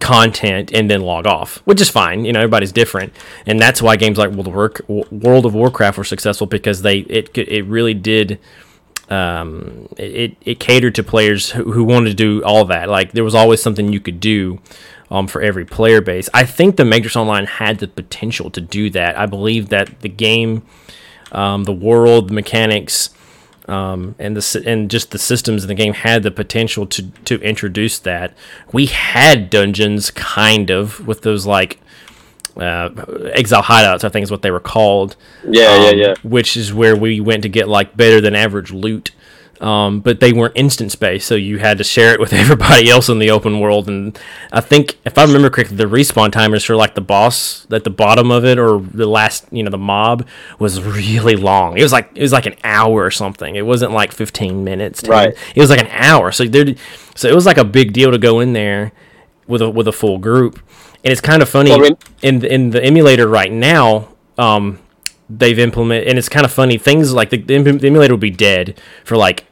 [0.00, 2.24] content and then log off, which is fine.
[2.24, 3.12] You know, everybody's different,
[3.46, 6.98] and that's why games like World of, War- World of Warcraft were successful because they
[6.98, 8.38] it it really did.
[9.10, 12.88] Um, it, it catered to players who, who wanted to do all that.
[12.88, 14.60] Like there was always something you could do
[15.10, 16.30] um, for every player base.
[16.32, 19.18] I think the Matrix Online had the potential to do that.
[19.18, 20.62] I believe that the game,
[21.32, 23.10] um, the world, the mechanics,
[23.66, 27.40] um, and the and just the systems in the game had the potential to to
[27.40, 28.34] introduce that.
[28.72, 31.80] We had dungeons, kind of, with those like
[32.56, 32.90] uh,
[33.32, 34.04] exile hideouts.
[34.04, 35.16] I think is what they were called.
[35.48, 36.14] yeah, yeah, um, yeah.
[36.22, 39.12] Which is where we went to get like better than average loot.
[39.64, 43.08] Um, but they weren't instant space, so you had to share it with everybody else
[43.08, 43.88] in the open world.
[43.88, 44.18] And
[44.52, 47.88] I think, if I remember correctly, the respawn timers for like the boss at the
[47.88, 50.26] bottom of it, or the last, you know, the mob
[50.58, 51.78] was really long.
[51.78, 53.56] It was like it was like an hour or something.
[53.56, 55.00] It wasn't like fifteen minutes.
[55.00, 55.10] 10.
[55.10, 55.34] Right.
[55.54, 56.30] It was like an hour.
[56.30, 56.74] So there,
[57.14, 58.92] so it was like a big deal to go in there
[59.46, 60.56] with a with a full group.
[61.02, 64.08] And it's kind of funny Well, rem- in the, in the emulator right now.
[64.36, 64.80] Um,
[65.30, 66.76] they've implemented, and it's kind of funny.
[66.76, 69.46] Things like the, the, the emulator will be dead for like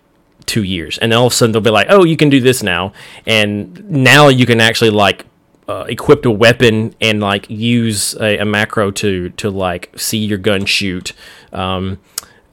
[0.46, 2.40] two years, and then all of a sudden they'll be like, "Oh, you can do
[2.40, 2.92] this now,"
[3.26, 5.26] and now you can actually like
[5.68, 10.38] uh, equipped a weapon and like use a, a, macro to to like see your
[10.38, 11.12] gun shoot.
[11.52, 11.98] Um,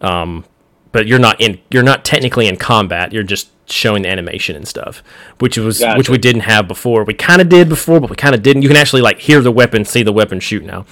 [0.02, 0.46] um,
[0.92, 3.12] but you're not in you're not technically in combat.
[3.12, 5.04] You're just showing the animation and stuff,
[5.40, 5.98] which was gotcha.
[5.98, 7.04] which we didn't have before.
[7.04, 8.62] We kind of did before, but we kind of didn't.
[8.64, 10.86] You can actually like hear the weapon, see the weapon shoot now.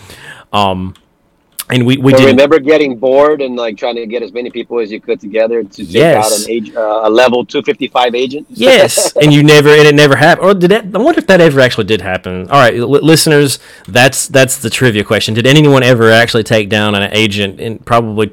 [0.53, 0.95] Um,
[1.69, 4.79] and we we did remember getting bored and like trying to get as many people
[4.79, 6.25] as you could together to take yes.
[6.25, 8.47] out an age, uh, a level 255 agent?
[8.57, 9.15] Yes.
[9.15, 10.47] And you never and it never happened.
[10.47, 12.49] Or did that i wonder if that ever actually did happen.
[12.49, 15.33] All right l- listeners that's that's the trivia question.
[15.33, 17.59] Did anyone ever actually take down an agent?
[17.59, 18.31] And probably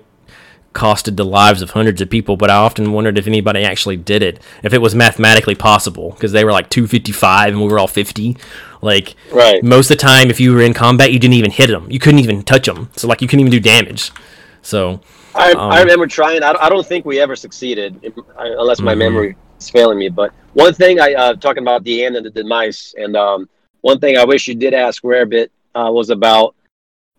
[0.74, 4.22] costed the lives of hundreds of people, but I often wondered if anybody actually did
[4.22, 7.86] it, if it was mathematically possible, because they were like 255 and we were all
[7.86, 8.36] 50.
[8.84, 9.64] Like, right.
[9.64, 11.90] most of the time, if you were in combat, you didn't even hit them.
[11.90, 12.90] You couldn't even touch them.
[12.96, 14.12] So, like, you couldn't even do damage.
[14.60, 15.00] So,
[15.34, 16.42] I, um, I remember trying.
[16.42, 18.98] I, I don't think we ever succeeded, unless my mm-hmm.
[18.98, 20.10] memory is failing me.
[20.10, 23.48] But one thing I uh, talking about the end and the demise, and um,
[23.80, 26.54] one thing I wish you did ask Rarebit uh, was about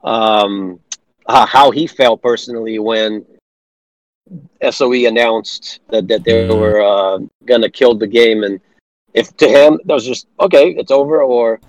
[0.03, 0.79] um,
[1.25, 3.25] uh, how he felt personally when
[4.69, 6.59] SOE announced that, that they mm.
[6.59, 8.61] were uh, gonna kill the game, and
[9.15, 11.59] if to him that was just okay, it's over, or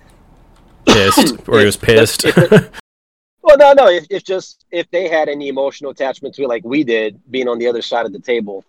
[0.85, 2.25] pissed, or he was pissed.
[2.25, 2.71] If, if it,
[3.41, 3.87] well, no, no.
[3.87, 7.47] If, if just if they had any emotional attachment to it, like we did, being
[7.47, 8.63] on the other side of the table.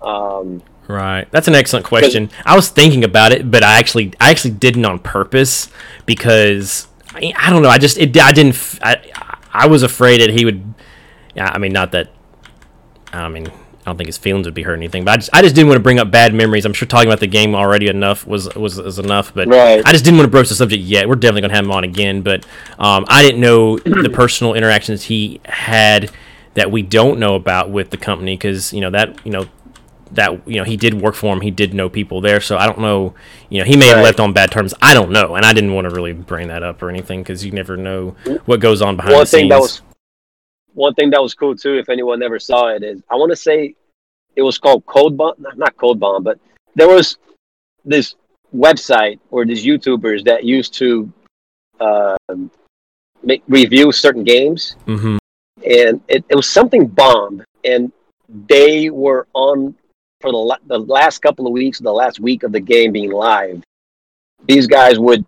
[0.00, 2.30] Um, right, that's an excellent question.
[2.46, 5.68] I was thinking about it, but I actually, I actually didn't on purpose
[6.06, 7.68] because I, I don't know.
[7.68, 8.78] I just, it, I didn't.
[8.82, 10.74] I, I was afraid that he would.
[11.36, 12.10] I mean, not that
[13.12, 13.50] I mean,
[13.90, 15.04] I don't think his feelings would be hurt or anything.
[15.04, 16.64] But I just, I just didn't want to bring up bad memories.
[16.64, 19.34] I'm sure talking about the game already enough was was, was enough.
[19.34, 19.82] But right.
[19.84, 21.08] I just didn't want to broach the subject yet.
[21.08, 22.22] We're definitely gonna have him on again.
[22.22, 22.46] But
[22.78, 26.10] um, I didn't know the personal interactions he had
[26.54, 29.46] that we don't know about with the company because you know that you know
[30.12, 31.40] that you know he did work for him.
[31.40, 32.40] He did know people there.
[32.40, 33.14] So I don't know.
[33.48, 33.96] You know, he may right.
[33.96, 34.72] have left on bad terms.
[34.80, 37.44] I don't know, and I didn't want to really bring that up or anything because
[37.44, 38.10] you never know
[38.46, 39.40] what goes on behind One the scenes.
[39.42, 39.82] Thing that was
[40.74, 43.36] one thing that was cool too, if anyone ever saw it, is I want to
[43.36, 43.74] say
[44.36, 46.38] it was called Code Bomb, not Code Bomb, but
[46.74, 47.18] there was
[47.84, 48.14] this
[48.54, 51.12] website or these YouTubers that used to
[51.80, 52.16] uh,
[53.22, 55.16] make review certain games, mm-hmm.
[55.64, 57.92] and it, it was something bomb, and
[58.46, 59.74] they were on
[60.20, 63.10] for the la- the last couple of weeks, the last week of the game being
[63.10, 63.62] live.
[64.46, 65.24] These guys would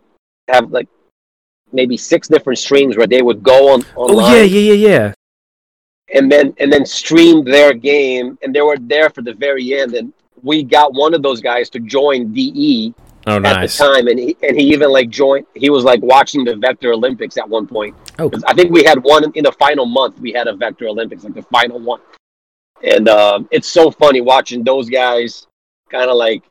[0.48, 0.88] have like
[1.72, 3.82] maybe six different streams where they would go on.
[3.96, 4.32] Online.
[4.32, 5.12] Oh yeah, yeah, yeah, yeah
[6.12, 9.94] and then and then streamed their game, and they were there for the very end.
[9.94, 12.94] And we got one of those guys to join DE
[13.26, 13.76] oh, at nice.
[13.76, 15.46] the time, and he and he even like joined.
[15.54, 17.96] He was like watching the Vector Olympics at one point.
[18.18, 20.18] Oh, I think we had one in the final month.
[20.20, 22.00] We had a Vector Olympics, like the final one,
[22.82, 25.46] and um, it's so funny watching those guys
[25.90, 26.42] kind of like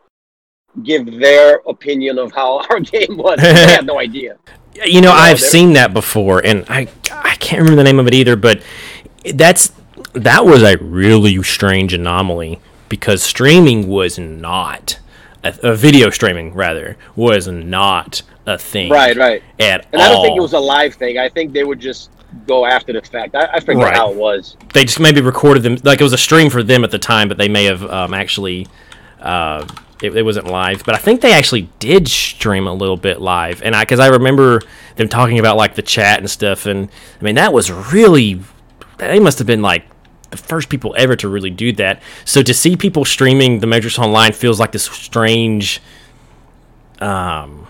[0.83, 3.39] give their opinion of how our game was.
[3.39, 4.37] I had no idea.
[4.85, 8.13] You know, I've seen that before, and I I can't remember the name of it
[8.13, 8.63] either, but
[9.33, 9.71] that's
[10.13, 12.59] that was a really strange anomaly
[12.89, 14.99] because streaming was not
[15.43, 19.43] a, a, video streaming rather was not a thing right right.
[19.59, 20.07] at and all.
[20.07, 21.17] i don't think it was a live thing.
[21.17, 22.09] I think they would just
[22.47, 23.35] go after the fact.
[23.35, 23.95] I, I forget right.
[23.95, 24.55] how it was.
[24.73, 27.27] They just maybe recorded them like it was a stream for them at the time
[27.27, 28.67] but they may have um, actually
[29.19, 29.67] uh,
[30.01, 30.83] it, it, wasn't live.
[30.83, 33.61] But i think they actually did stream a little bit live.
[33.61, 34.61] And i because i remember
[34.95, 36.65] them talking about like the chat and stuff.
[36.65, 38.41] And i mean that was really
[39.07, 39.83] they must have been like
[40.31, 42.01] the first people ever to really do that.
[42.25, 45.81] So to see people streaming the Matrix Online feels like this strange,
[46.99, 47.67] um,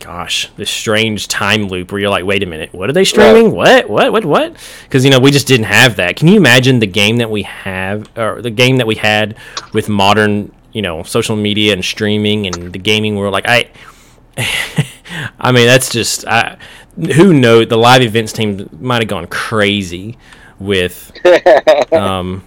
[0.00, 3.52] gosh, this strange time loop where you're like, wait a minute, what are they streaming?
[3.52, 4.56] What, what, what, what?
[4.84, 6.16] Because you know we just didn't have that.
[6.16, 9.36] Can you imagine the game that we have, or the game that we had
[9.72, 13.32] with modern, you know, social media and streaming and the gaming world?
[13.32, 13.70] Like I.
[15.38, 16.58] I mean, that's just I,
[16.96, 17.68] who knows.
[17.68, 20.16] The live events team might have gone crazy
[20.58, 21.12] with
[21.92, 22.44] um,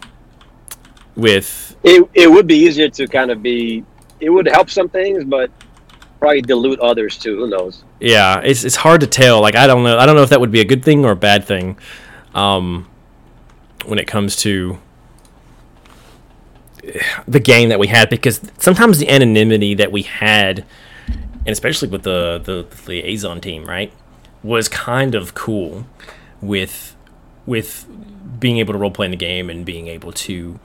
[1.16, 3.84] with it, it would be easier to kind of be
[4.20, 5.51] it would help some things but
[6.20, 7.84] probably dilute others too who knows?
[7.99, 10.39] Yeah it's, it's hard to tell like i don't know i don't know if that
[10.39, 11.78] would be a good thing or a bad thing
[12.34, 12.88] um,
[13.86, 14.80] when it comes to
[17.28, 20.66] the game that we had because sometimes the anonymity that we had
[21.08, 23.91] and especially with the, the, the liaison team right
[24.43, 25.86] was kind of cool
[26.41, 26.95] with
[27.48, 27.88] with
[28.39, 30.60] being able to role play in the game and being able to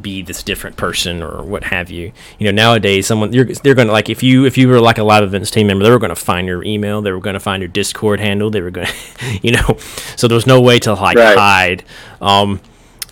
[0.00, 2.12] be this different person or what have you.
[2.38, 4.98] You know, nowadays someone you're they're going to like if you if you were like
[4.98, 7.34] a live events team member, they were going to find your email, they were going
[7.34, 8.86] to find your Discord handle, they were going
[9.18, 9.76] to you know,
[10.16, 11.38] so there was no way to like right.
[11.38, 11.84] hide.
[12.20, 12.60] Um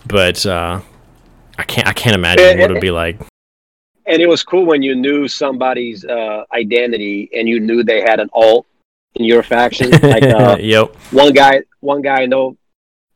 [0.07, 0.81] but uh
[1.57, 3.21] I can't I can't imagine and, what it would be like.
[4.05, 8.19] And it was cool when you knew somebody's uh identity and you knew they had
[8.19, 8.67] an alt
[9.15, 9.91] in your faction.
[9.91, 10.95] Like uh, yep.
[11.13, 12.57] one guy, one guy I know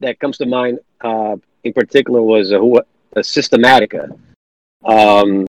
[0.00, 2.82] that comes to mind uh, in particular was a, who uh,
[3.16, 4.18] Systematica.
[4.84, 5.46] Um,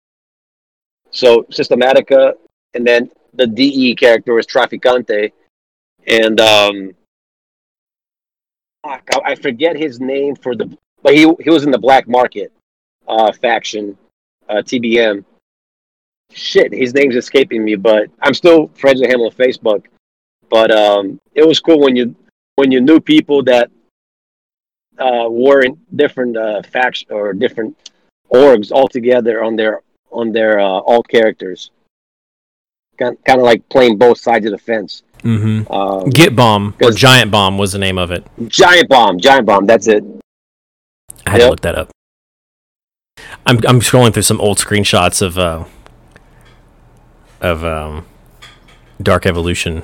[1.10, 2.34] so Systematica,
[2.74, 5.32] and then the DE character was Traficante,
[6.06, 6.94] and um,
[8.84, 12.52] I, I forget his name for the, but he he was in the Black Market
[13.08, 13.96] uh, faction,
[14.48, 15.24] uh, TBM.
[16.32, 19.84] Shit, his name's escaping me, but I'm still friends with him on Facebook.
[20.48, 22.14] But um, it was cool when you
[22.56, 23.70] when you knew people that
[24.98, 27.76] uh, were in different uh, factions or different
[28.32, 31.70] orgs altogether on their on their uh, all characters.
[32.98, 35.02] Kind kind of like playing both sides of the fence.
[35.18, 35.72] Mm-hmm.
[35.72, 38.24] Um, Get Bomb or Giant Bomb was the name of it.
[38.48, 39.66] giant bomb, giant bomb.
[39.66, 40.04] That's it.
[41.26, 41.90] I had to look that up.
[43.46, 45.64] I'm I'm scrolling through some old screenshots of uh
[47.40, 48.06] of um
[49.02, 49.82] Dark Evolution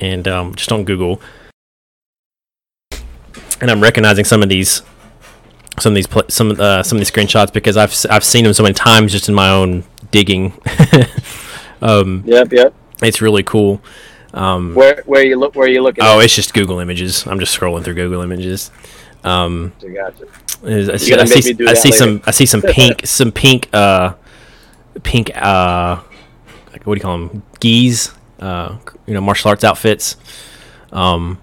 [0.00, 1.20] and um just on Google.
[3.62, 4.82] And I'm recognizing some of these
[5.78, 8.52] some of these pla some uh, some of these screenshots because I've I've seen them
[8.52, 10.52] so many times just in my own digging.
[11.80, 12.74] um Yep, yep.
[13.02, 13.80] it's really cool.
[14.34, 15.54] Um Where where you look?
[15.54, 16.04] Where you looking?
[16.04, 17.26] oh, it's just Google Images.
[17.26, 18.70] I'm just scrolling through Google Images.
[19.24, 19.72] Um?
[19.80, 20.26] Gotcha.
[20.64, 24.14] I see, I see, I see some I see some pink some pink uh
[25.04, 25.96] pink uh
[26.84, 30.16] what do you call them gis uh you know martial arts outfits
[30.92, 31.38] um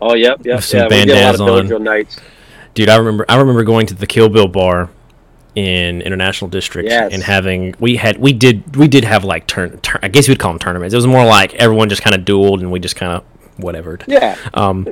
[0.00, 0.62] Oh, yep, yep.
[0.62, 2.06] Some Yeah, we a lot of bandanas on.
[2.74, 4.90] dude I remember I remember going to the Kill Bill bar
[5.54, 7.12] in International District Yes.
[7.12, 10.32] and having we had we did we did have like turn, turn I guess you
[10.32, 12.78] would call them tournaments it was more like everyone just kind of dueled and we
[12.78, 13.24] just kind of
[13.56, 14.86] whatever Yeah, Um,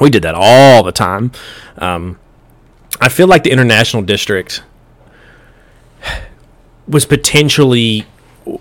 [0.00, 1.32] we did that all the time.
[1.78, 2.20] Um,
[3.00, 4.62] I feel like the international district
[6.86, 8.06] was potentially
[8.46, 8.58] uh,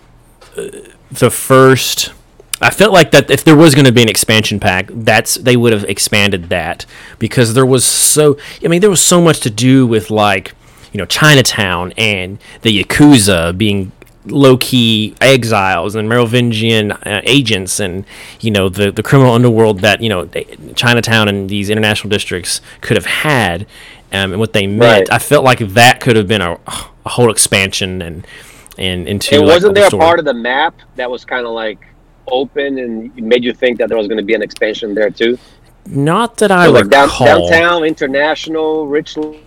[1.12, 2.14] the first.
[2.62, 5.58] I felt like that if there was going to be an expansion pack, that's they
[5.58, 6.86] would have expanded that
[7.20, 8.38] because there was so.
[8.64, 10.54] I mean, there was so much to do with like
[10.94, 13.92] you know Chinatown and the yakuza being
[14.28, 18.06] low key exiles and Merovingian uh, agents and
[18.40, 20.26] you know the the criminal underworld that you know
[20.76, 23.68] Chinatown and these international districts could have had
[24.12, 25.10] um, and what they meant.
[25.10, 25.16] Right.
[25.16, 26.58] I felt like that could have been a,
[27.06, 28.26] a whole expansion and
[28.78, 31.46] and into and like, wasn't the there a part of the map that was kind
[31.46, 31.86] of like
[32.28, 35.38] open and made you think that there was going to be an expansion there too?
[35.88, 39.38] Not that I So, like down, downtown, international, Richland,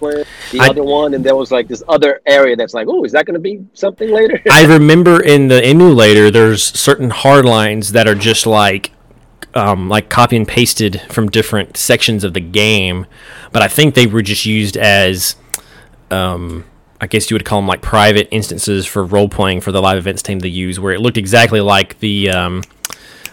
[0.53, 3.11] the I- other one, and there was like this other area that's like, oh, is
[3.13, 4.41] that going to be something later?
[4.51, 8.93] I remember in the emulator, there's certain hard lines that are just like,
[9.55, 13.07] um, like copy and pasted from different sections of the game,
[13.51, 15.35] but I think they were just used as,
[16.13, 16.65] um,
[17.01, 19.99] I guess you would call them like private instances for role playing for the live
[19.99, 22.31] events team to use, where it looked exactly like the.
[22.31, 22.63] Um,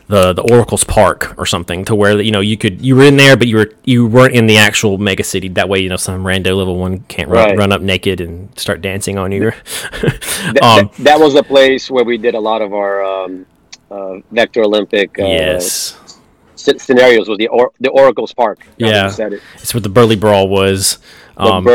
[0.07, 3.17] the, the Oracle's Park or something to where you know you could you were in
[3.17, 5.95] there but you were you weren't in the actual mega city that way you know
[5.95, 7.57] some rando level one can't run, Right.
[7.57, 9.49] run up naked and start dancing on you
[10.01, 10.13] Th-
[10.61, 13.47] um, th- that was a place where we did a lot of our um,
[13.89, 15.99] uh, Vector Olympic uh, yes
[16.55, 17.27] scenarios.
[17.27, 18.65] Was the or- the Oracle's Park?
[18.77, 19.09] Yeah.
[19.09, 19.41] said it.
[19.55, 20.99] It's what the Burly Brawl was.
[21.37, 21.65] Um.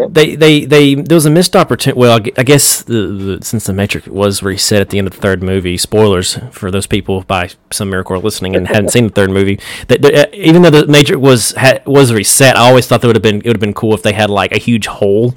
[0.00, 0.12] Yep.
[0.12, 1.98] they, they, they, there was a missed opportunity.
[1.98, 3.06] Well, I guess the,
[3.38, 5.76] the since the Matrix was reset at the end of the third movie.
[5.76, 9.60] Spoilers for those people by some miracle listening and hadn't seen the third movie.
[9.88, 13.06] That that, uh, even though the Matrix was ha, was reset, I always thought that
[13.06, 15.34] would have been it would have been cool if they had like a huge hole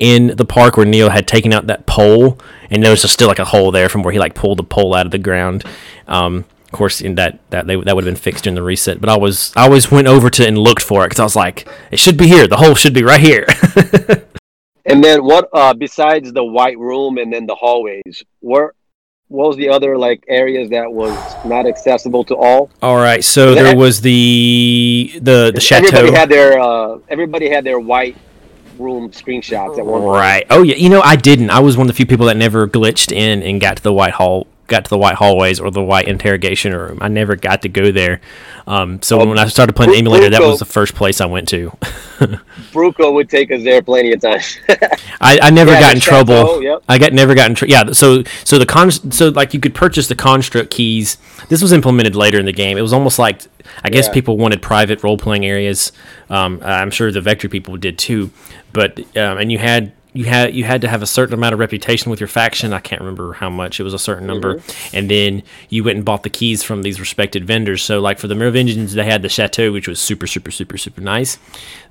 [0.00, 2.38] in the park where Neo had taken out that pole,
[2.70, 4.64] and there was just still like a hole there from where he like pulled the
[4.64, 5.62] pole out of the ground.
[6.08, 9.00] Um, of course, in that that they, that would have been fixed during the reset,
[9.00, 11.36] but I was I always went over to and looked for it because I was
[11.36, 12.46] like, it should be here.
[12.46, 13.46] The hole should be right here.
[14.86, 15.48] And then what?
[15.52, 18.74] Uh, besides the white room and then the hallways, where
[19.28, 21.14] what was the other like areas that was
[21.44, 22.70] not accessible to all?
[22.82, 25.98] All right, so there was the the the chateau.
[25.98, 28.16] Everybody had their uh, everybody had their white
[28.78, 30.14] room screenshots at one point.
[30.14, 30.46] Right.
[30.50, 30.76] Oh yeah.
[30.76, 31.50] You know, I didn't.
[31.50, 33.92] I was one of the few people that never glitched in and got to the
[33.92, 36.98] white hall, got to the white hallways or the white interrogation room.
[37.02, 38.20] I never got to go there.
[38.66, 41.48] Um, so Oh, when I started playing emulator, that was the first place I went
[41.48, 41.70] to.
[42.72, 44.58] Bruco would take us there plenty of times.
[45.20, 46.34] I, I never Yeah, got in trouble.
[46.34, 46.82] chateau, yep.
[46.88, 47.72] I got never got in trouble.
[47.72, 47.92] Yeah.
[47.92, 51.18] So so the con so like you could purchase the construct keys.
[51.48, 52.78] This was implemented later in the game.
[52.78, 53.42] It was almost like
[53.84, 54.12] I guess Yeah.
[54.14, 55.92] people wanted private role playing areas.
[56.28, 58.30] Um, I'm sure the Vector people did too.
[58.72, 61.58] But um, and you had you had you had to have a certain amount of
[61.60, 62.72] reputation with your faction.
[62.72, 63.78] I can't remember how much.
[63.80, 64.96] It was a certain number, Mm-hmm.
[64.96, 67.82] and then you went and bought the keys from these respected vendors.
[67.82, 71.00] So like for the Merovingians, they had the chateau, which was super super super super
[71.00, 71.38] nice.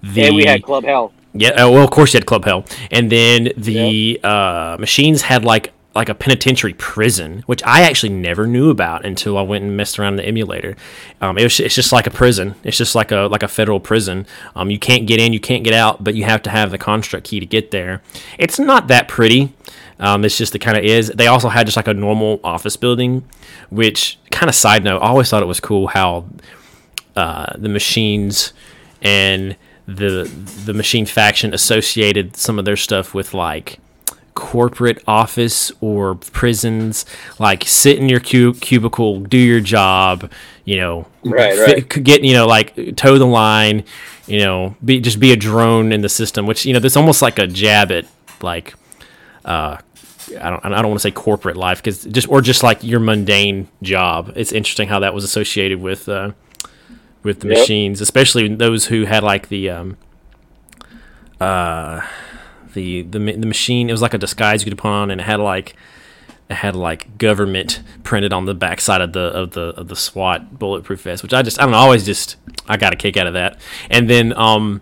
[0.04, 1.14] The, and we had Club Hel.
[1.34, 5.46] yeah, uh, well, of course you had Club Hel, and then the uh, machines had
[5.46, 9.76] like like a penitentiary prison, which I actually never knew about until I went and
[9.76, 10.76] messed around in the emulator.
[11.20, 12.56] Um, it was, it's just like a prison.
[12.64, 14.28] It's just like a like a federal prison.
[14.56, 16.78] Um, you can't get in, you can't get out, but you have to have the
[16.78, 18.02] construct key to get there.
[18.38, 19.54] It's not that pretty.
[20.00, 21.10] Um, it's just the kind of is.
[21.10, 23.28] They also had just like a normal office building,
[23.70, 25.00] which kind of side note.
[25.00, 26.26] I always thought it was cool how
[27.16, 28.54] uh, the machines
[29.02, 29.58] and
[29.88, 30.30] the
[30.66, 33.80] the machine faction associated some of their stuff with like
[34.40, 37.06] corporate office or prisons
[37.40, 40.32] like sit in your cu- cubicle do your job
[40.64, 43.84] you know Right, fit- get you know like toe the line
[44.28, 47.22] you know be just be a drone in the system which you know there's almost
[47.22, 48.06] like a jab at
[48.42, 48.74] like
[49.44, 49.78] uh
[50.40, 53.00] I don't, I don't want to say corporate life because just or just like your
[53.00, 54.32] mundane job.
[54.36, 56.32] It's interesting how that was associated with uh,
[57.24, 57.58] with the Yep.
[57.58, 59.98] machines, especially those who had like the um,
[61.42, 62.02] uh,
[62.74, 63.90] the the the machine.
[63.90, 65.76] It was like a disguise you could put on, and it had like
[66.50, 70.58] it had like government printed on the backside of the of the of the SWAT
[70.58, 71.78] bulletproof vest, which I just I don't know.
[71.78, 72.38] I always just
[72.68, 73.60] I got a kick out of that.
[73.90, 74.82] And then um,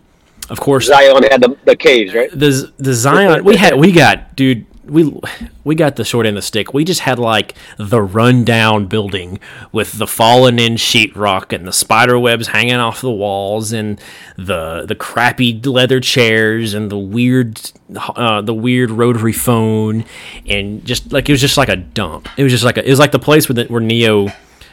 [0.49, 2.29] of course Zion had the, the caves, right?
[2.31, 5.19] the the Zion we had we got dude we
[5.63, 6.73] we got the short end of the stick.
[6.73, 9.39] We just had like the rundown building
[9.71, 14.01] with the fallen in sheetrock and the spider webs hanging off the walls and
[14.37, 17.59] the the crappy leather chairs and the weird
[17.95, 20.05] uh, the weird rotary phone
[20.47, 22.29] and just like it was just like a dump.
[22.37, 24.29] It was just like a, it was like the place where the, where Neo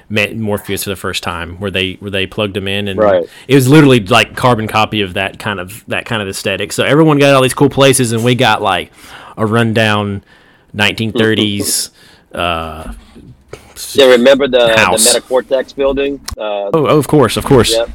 [0.09, 3.25] met Morpheus for the first time, where they where they plugged him in, and Right.
[3.49, 6.73] it was literally like carbon copy of that kind of that kind of aesthetic.
[6.73, 8.93] So everyone got all these cool places, and we got like
[9.37, 10.23] a rundown
[10.75, 11.91] 1930s.
[12.35, 12.93] uh,
[13.95, 16.21] Yeah, remember the, the Metacortex building?
[16.37, 17.73] Uh, oh, oh, of course, of course.
[17.73, 17.91] Yep.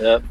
[0.00, 0.22] Yep.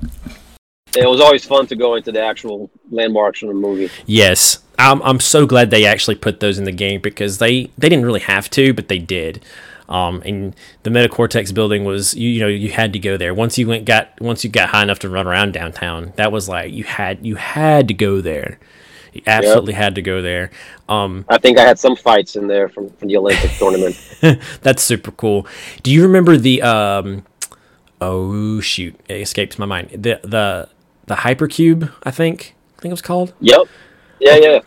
[0.97, 3.89] It was always fun to go into the actual landmarks from the movie.
[4.05, 7.87] Yes, I'm I'm so glad they actually put those in the game because they they
[7.87, 9.43] didn't really have to, but they did.
[9.91, 13.57] Um, and the Metacortex building was you, you know you had to go there once
[13.57, 16.13] you went got once you got high enough to run around downtown.
[16.15, 18.57] That was like you had you had to go there.
[19.11, 20.51] You absolutely had to go there.
[20.88, 23.99] Um, I think I had some fights in there from, from the Olympic tournament.
[24.61, 25.45] that's super cool.
[25.84, 27.26] Do you remember the um,
[27.99, 29.89] oh shoot, it escapes my mind.
[29.89, 30.69] The the
[31.07, 33.34] the hypercube, I think I think it was called.
[33.41, 33.68] Yep.
[34.22, 34.59] Yeah, yeah.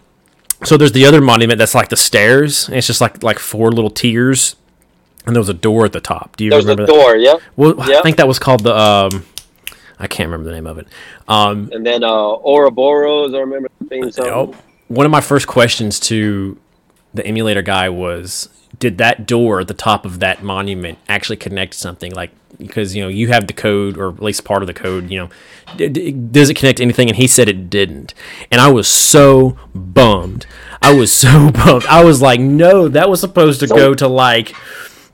[0.65, 2.69] So there's the other monument that's like the stairs.
[2.69, 4.57] And it's just like like four little tiers,
[5.27, 6.37] and there was a door at the top.
[6.37, 6.93] Do you There's a remember that?
[6.93, 7.37] door, Yeah.
[7.57, 9.25] Well, I think that was called the um,
[9.99, 10.89] I can't remember the name of it.
[11.29, 14.55] Um, And then uh, Ouroboros, I remember the theme song.
[14.89, 16.59] one of my first questions to
[17.15, 18.49] the emulator guy was,
[18.79, 22.13] did that door at the top of that monument actually connect to something?
[22.13, 25.11] Like because you know you have the code or at least part of the code.
[25.11, 25.29] You know,
[25.77, 27.09] d- d- does it connect to anything?
[27.09, 28.15] And he said it didn't,
[28.51, 30.47] and I was so bummed.
[30.83, 31.85] I was so bummed.
[31.87, 34.55] I was like, no, that was supposed to go to like.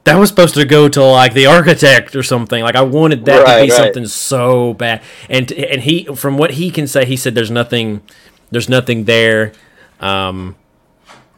[0.05, 2.63] That was supposed to go to like the architect or something.
[2.63, 3.73] Like I wanted that to be right.
[3.73, 5.03] something so bad.
[5.29, 8.03] And and he, from what he can say, he said there's nothing,
[8.51, 9.53] there's nothing there,
[10.01, 10.57] um,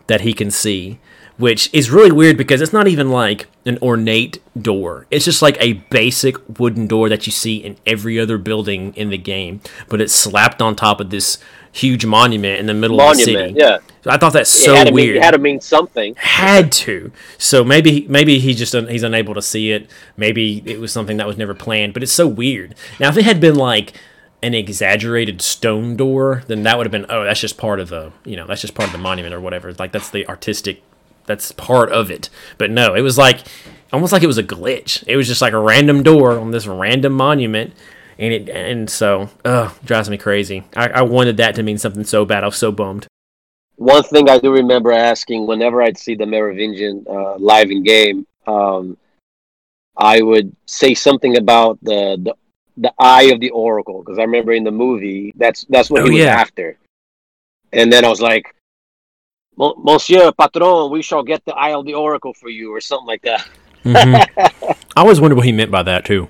[0.06, 1.00] that he can see,
[1.38, 5.06] which is really weird because it's not even like an ornate door.
[5.10, 9.10] It's just like a basic wooden door that you see in every other building in
[9.10, 11.38] the game, but it's slapped on top of this
[11.72, 13.54] huge monument in the middle of the city.
[13.56, 13.78] yeah.
[14.04, 16.14] So I thought that's so weird Mean, it had to mean something.
[16.16, 17.12] had to.
[17.38, 19.88] So maybe maybe he just un- he's unable to see it.
[20.16, 21.94] Maybe it was something that was never planned.
[21.94, 22.74] But it's so weird.
[23.00, 23.92] Now if it had been like
[24.42, 28.12] an exaggerated stone door, then that would have been oh that's just part of the
[28.24, 29.72] you know that's just part of the monument or whatever.
[29.72, 30.82] Like that's the artistic
[31.26, 32.28] that's part of it.
[32.58, 33.38] But no, it was like
[33.92, 35.04] almost like it was a glitch.
[35.06, 37.72] It was just like a random door on this random monument.
[38.18, 40.64] And it and so, ugh, drives me crazy.
[40.76, 42.44] I, I wanted that to mean something so bad.
[42.44, 43.06] I was so bummed.
[43.76, 48.26] One thing I do remember asking whenever I'd see the Merovingian uh, live in game,
[48.46, 48.96] um,
[49.96, 52.34] I would say something about the the,
[52.76, 56.04] the eye of the oracle because I remember in the movie that's that's what Oh,
[56.06, 56.34] he was yeah.
[56.40, 56.76] after.
[57.72, 58.54] And then I was like,
[59.56, 63.22] Monsieur Patron, we shall get the eye of the oracle for you, or something like
[63.22, 63.46] that.
[63.84, 64.28] Mhm.
[64.96, 66.28] I always wondered what he meant by that too.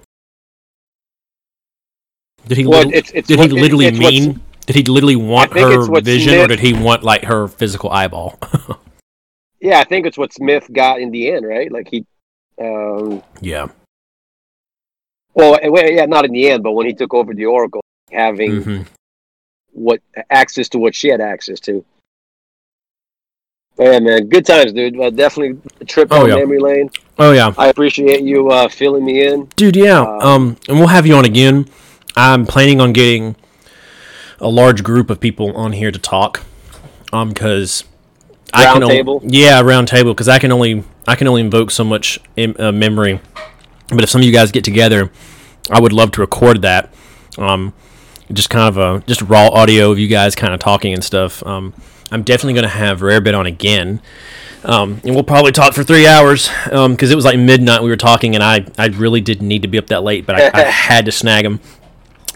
[2.47, 4.41] Did he Well, lit- it's- it's did he what- it- literally it's mean?
[4.67, 8.39] Did he literally want her vision, or did he want like her physical eyeball?
[9.65, 11.71] Yeah, I think it's what Smith got in the end, right?
[11.71, 12.05] Like he,
[12.61, 13.69] um, yeah.
[15.35, 18.51] well, eh, yeah, not in the end, but when he took over the oracle, having
[18.51, 18.83] mm-hmm.
[19.73, 20.01] what
[20.31, 21.85] access to what she had access to.
[23.79, 25.01] Yeah, man, good times, dude.
[25.01, 26.35] Uh, definitely a trip Oh, down yeah.
[26.37, 26.91] memory lane.
[27.21, 29.47] Oh yeah, I appreciate you uh, filling me in.
[29.55, 29.77] dude.
[29.77, 30.01] Yeah.
[30.01, 31.67] Um, Um, and we'll have you on again.
[32.17, 33.37] I'm planning on getting
[34.41, 36.43] a large group of people on here to talk.
[37.13, 37.85] Um, because
[38.55, 39.21] I can only, table?
[39.25, 42.73] yeah, round table because I can only I can only invoke so much in, uh,
[42.73, 43.21] memory.
[43.89, 45.11] But if some of you guys get together,
[45.71, 46.93] I would love to record that.
[47.37, 47.75] Um,
[48.33, 51.45] just kind of a just raw audio of you guys kind of talking and stuff.
[51.47, 51.75] Um,
[52.11, 54.01] I'm definitely going to have Rarebit on again.
[54.65, 57.97] Um, and we'll probably talk for three hours because it was like midnight we were
[57.97, 60.63] talking, and I, I really didn't need to be up that late, but I, I
[60.71, 61.61] had to snag him.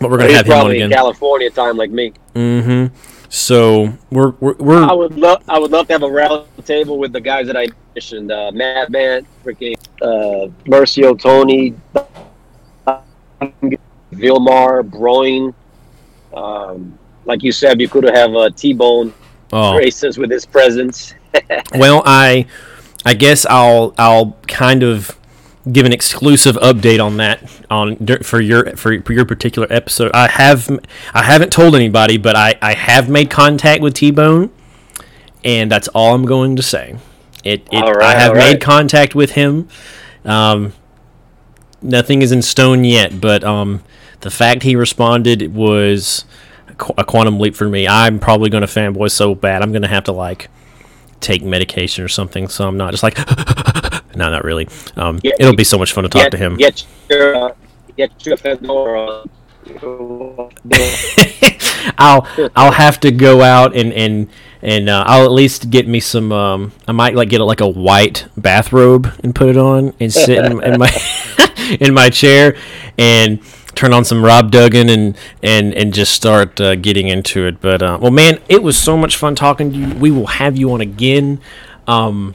[0.01, 0.91] But we're gonna have him on again.
[0.91, 2.13] California time like me.
[2.35, 2.95] Mm-hmm.
[3.29, 6.99] So we're we're, I we're would love I would love to have a round table
[6.99, 11.75] with the guys that I mentioned, uh, Madman, freaking uh, Mercio, Tony,
[14.13, 15.55] Vilmar, Broin.
[16.35, 19.13] Um, like you said, you could have uh, T-Bone
[19.53, 21.15] oh grace with his presence.
[21.75, 22.47] well I
[23.05, 25.19] I guess I'll I'll kind of
[25.71, 30.11] give an exclusive update on that on for your for, for your particular episode.
[30.15, 30.69] I have
[31.13, 34.51] I haven't told anybody, but I I have made contact with T Bone,
[35.45, 36.97] and that's all I'm going to say.
[37.45, 39.69] It, it right, I have made contact with him.
[40.25, 40.73] Um,
[41.81, 43.85] nothing is in stone yet, but um,
[44.21, 46.25] the fact he responded was
[46.69, 47.87] a a quantum leap for me.
[47.87, 49.63] I'm probably going to fanboy so bad.
[49.63, 50.49] I'm going to have to like
[51.21, 53.17] take medication or something, so I'm not just like.
[54.17, 54.69] no, not really.
[54.97, 56.57] Um, Yeah, it'll be so much fun to talk get, to him.
[56.57, 57.53] Get your uh,
[57.97, 59.25] get your Fedora.
[61.99, 64.29] I'll I'll have to go out and and
[64.63, 66.33] and uh, I'll at least get me some.
[66.33, 70.39] Um, I might like get like a white bathrobe and put it on and sit
[70.39, 70.91] in, in my
[71.81, 72.57] in my chair
[72.99, 73.41] and
[73.75, 77.61] turn on some Rob Dougan and and and just start uh, getting into it.
[77.61, 79.95] But uh, well, man, it was so much fun talking to you.
[79.95, 81.41] We will have you on again,
[81.87, 82.35] um,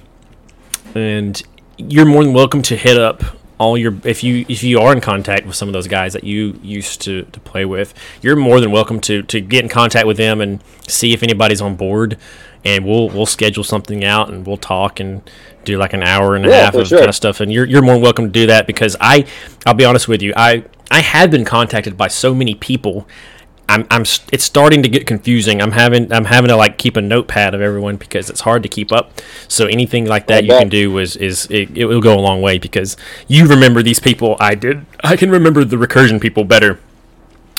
[0.96, 1.42] and
[1.90, 3.24] you're more than welcome to hit up
[3.58, 6.24] all your if you if you are in contact with some of those guys that
[6.24, 10.08] you used to, to play with you're more than welcome to to get in contact
[10.08, 12.18] with them and see if anybody's on board
[12.66, 15.22] and we'll we'll schedule something out and we'll talk and
[15.64, 16.98] do like an hour and a Yeah, half of sure.
[17.00, 19.26] kind of stuff and you're, you're more than welcome to do that because i
[19.68, 23.08] i'll be honest with you i i have been contacted by so many people
[23.72, 25.62] I'm, I'm it's starting to get confusing.
[25.62, 28.70] I'm having I'm having to like keep a notepad of everyone because it's hard to
[28.70, 29.12] keep up.
[29.48, 32.42] So anything like that you can do is is it, it will go a long
[32.42, 34.36] way because you remember these people.
[34.40, 34.86] I did.
[35.04, 36.80] I can remember the recursion people better.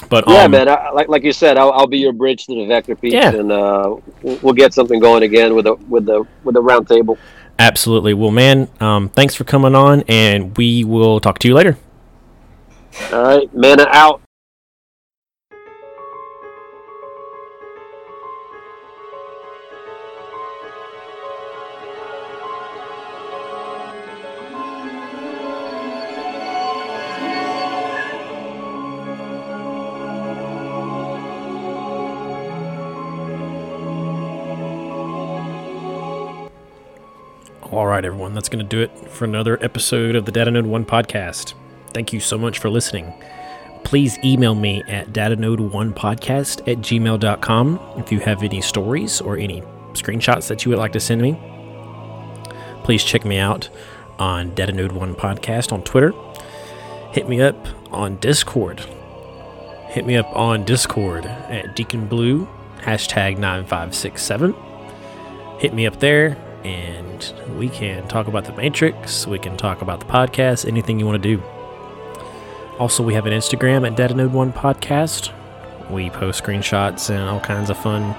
[0.09, 0.69] But Yeah, um, man.
[0.69, 3.33] I, like like you said, I'll, I'll be your bridge to the vector piece, Yeah.
[3.35, 7.19] and uh, we'll get something going again with the with the with the round table.
[7.59, 8.13] absolutely.
[8.15, 11.77] Well, man, um, thanks for coming on, and we will talk to you later.
[13.13, 14.22] All right, mana out.
[38.03, 40.85] Right, everyone, that's going to do it for another episode of the Data Node 1
[40.85, 41.55] podcast.
[41.95, 43.13] Thank you so much for listening.
[43.85, 49.61] Please email me at datanode1podcast at gmail.com if you have any stories or any
[49.93, 51.39] screenshots that you would like to send me.
[52.83, 53.69] Please check me out
[54.19, 56.13] on Datanode 1 podcast on Twitter.
[57.13, 58.81] Hit me up on Discord.
[59.91, 62.49] Hit me up on Discord at Deacon Blue,
[62.81, 64.55] hashtag 9567
[65.63, 69.27] hit me up there and we can talk about the Matrix.
[69.27, 71.43] We can talk about the podcast, anything you want to do.
[72.79, 75.33] Also, we have an Instagram at Datanode1 Podcast.
[75.91, 78.15] We post screenshots and all kinds of fun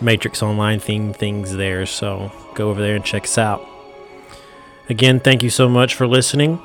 [0.00, 1.86] Matrix Online themed things there.
[1.86, 3.66] So go over there and check us out.
[4.88, 6.60] Again, thank you so much for listening.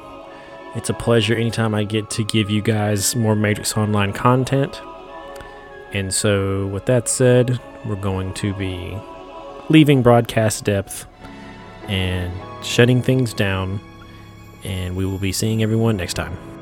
[0.75, 4.81] It's a pleasure anytime I get to give you guys more Matrix Online content.
[5.93, 8.99] And so, with that said, we're going to be
[9.69, 11.05] leaving broadcast depth
[11.87, 12.31] and
[12.63, 13.79] shutting things down.
[14.63, 16.54] And we will be seeing everyone next time.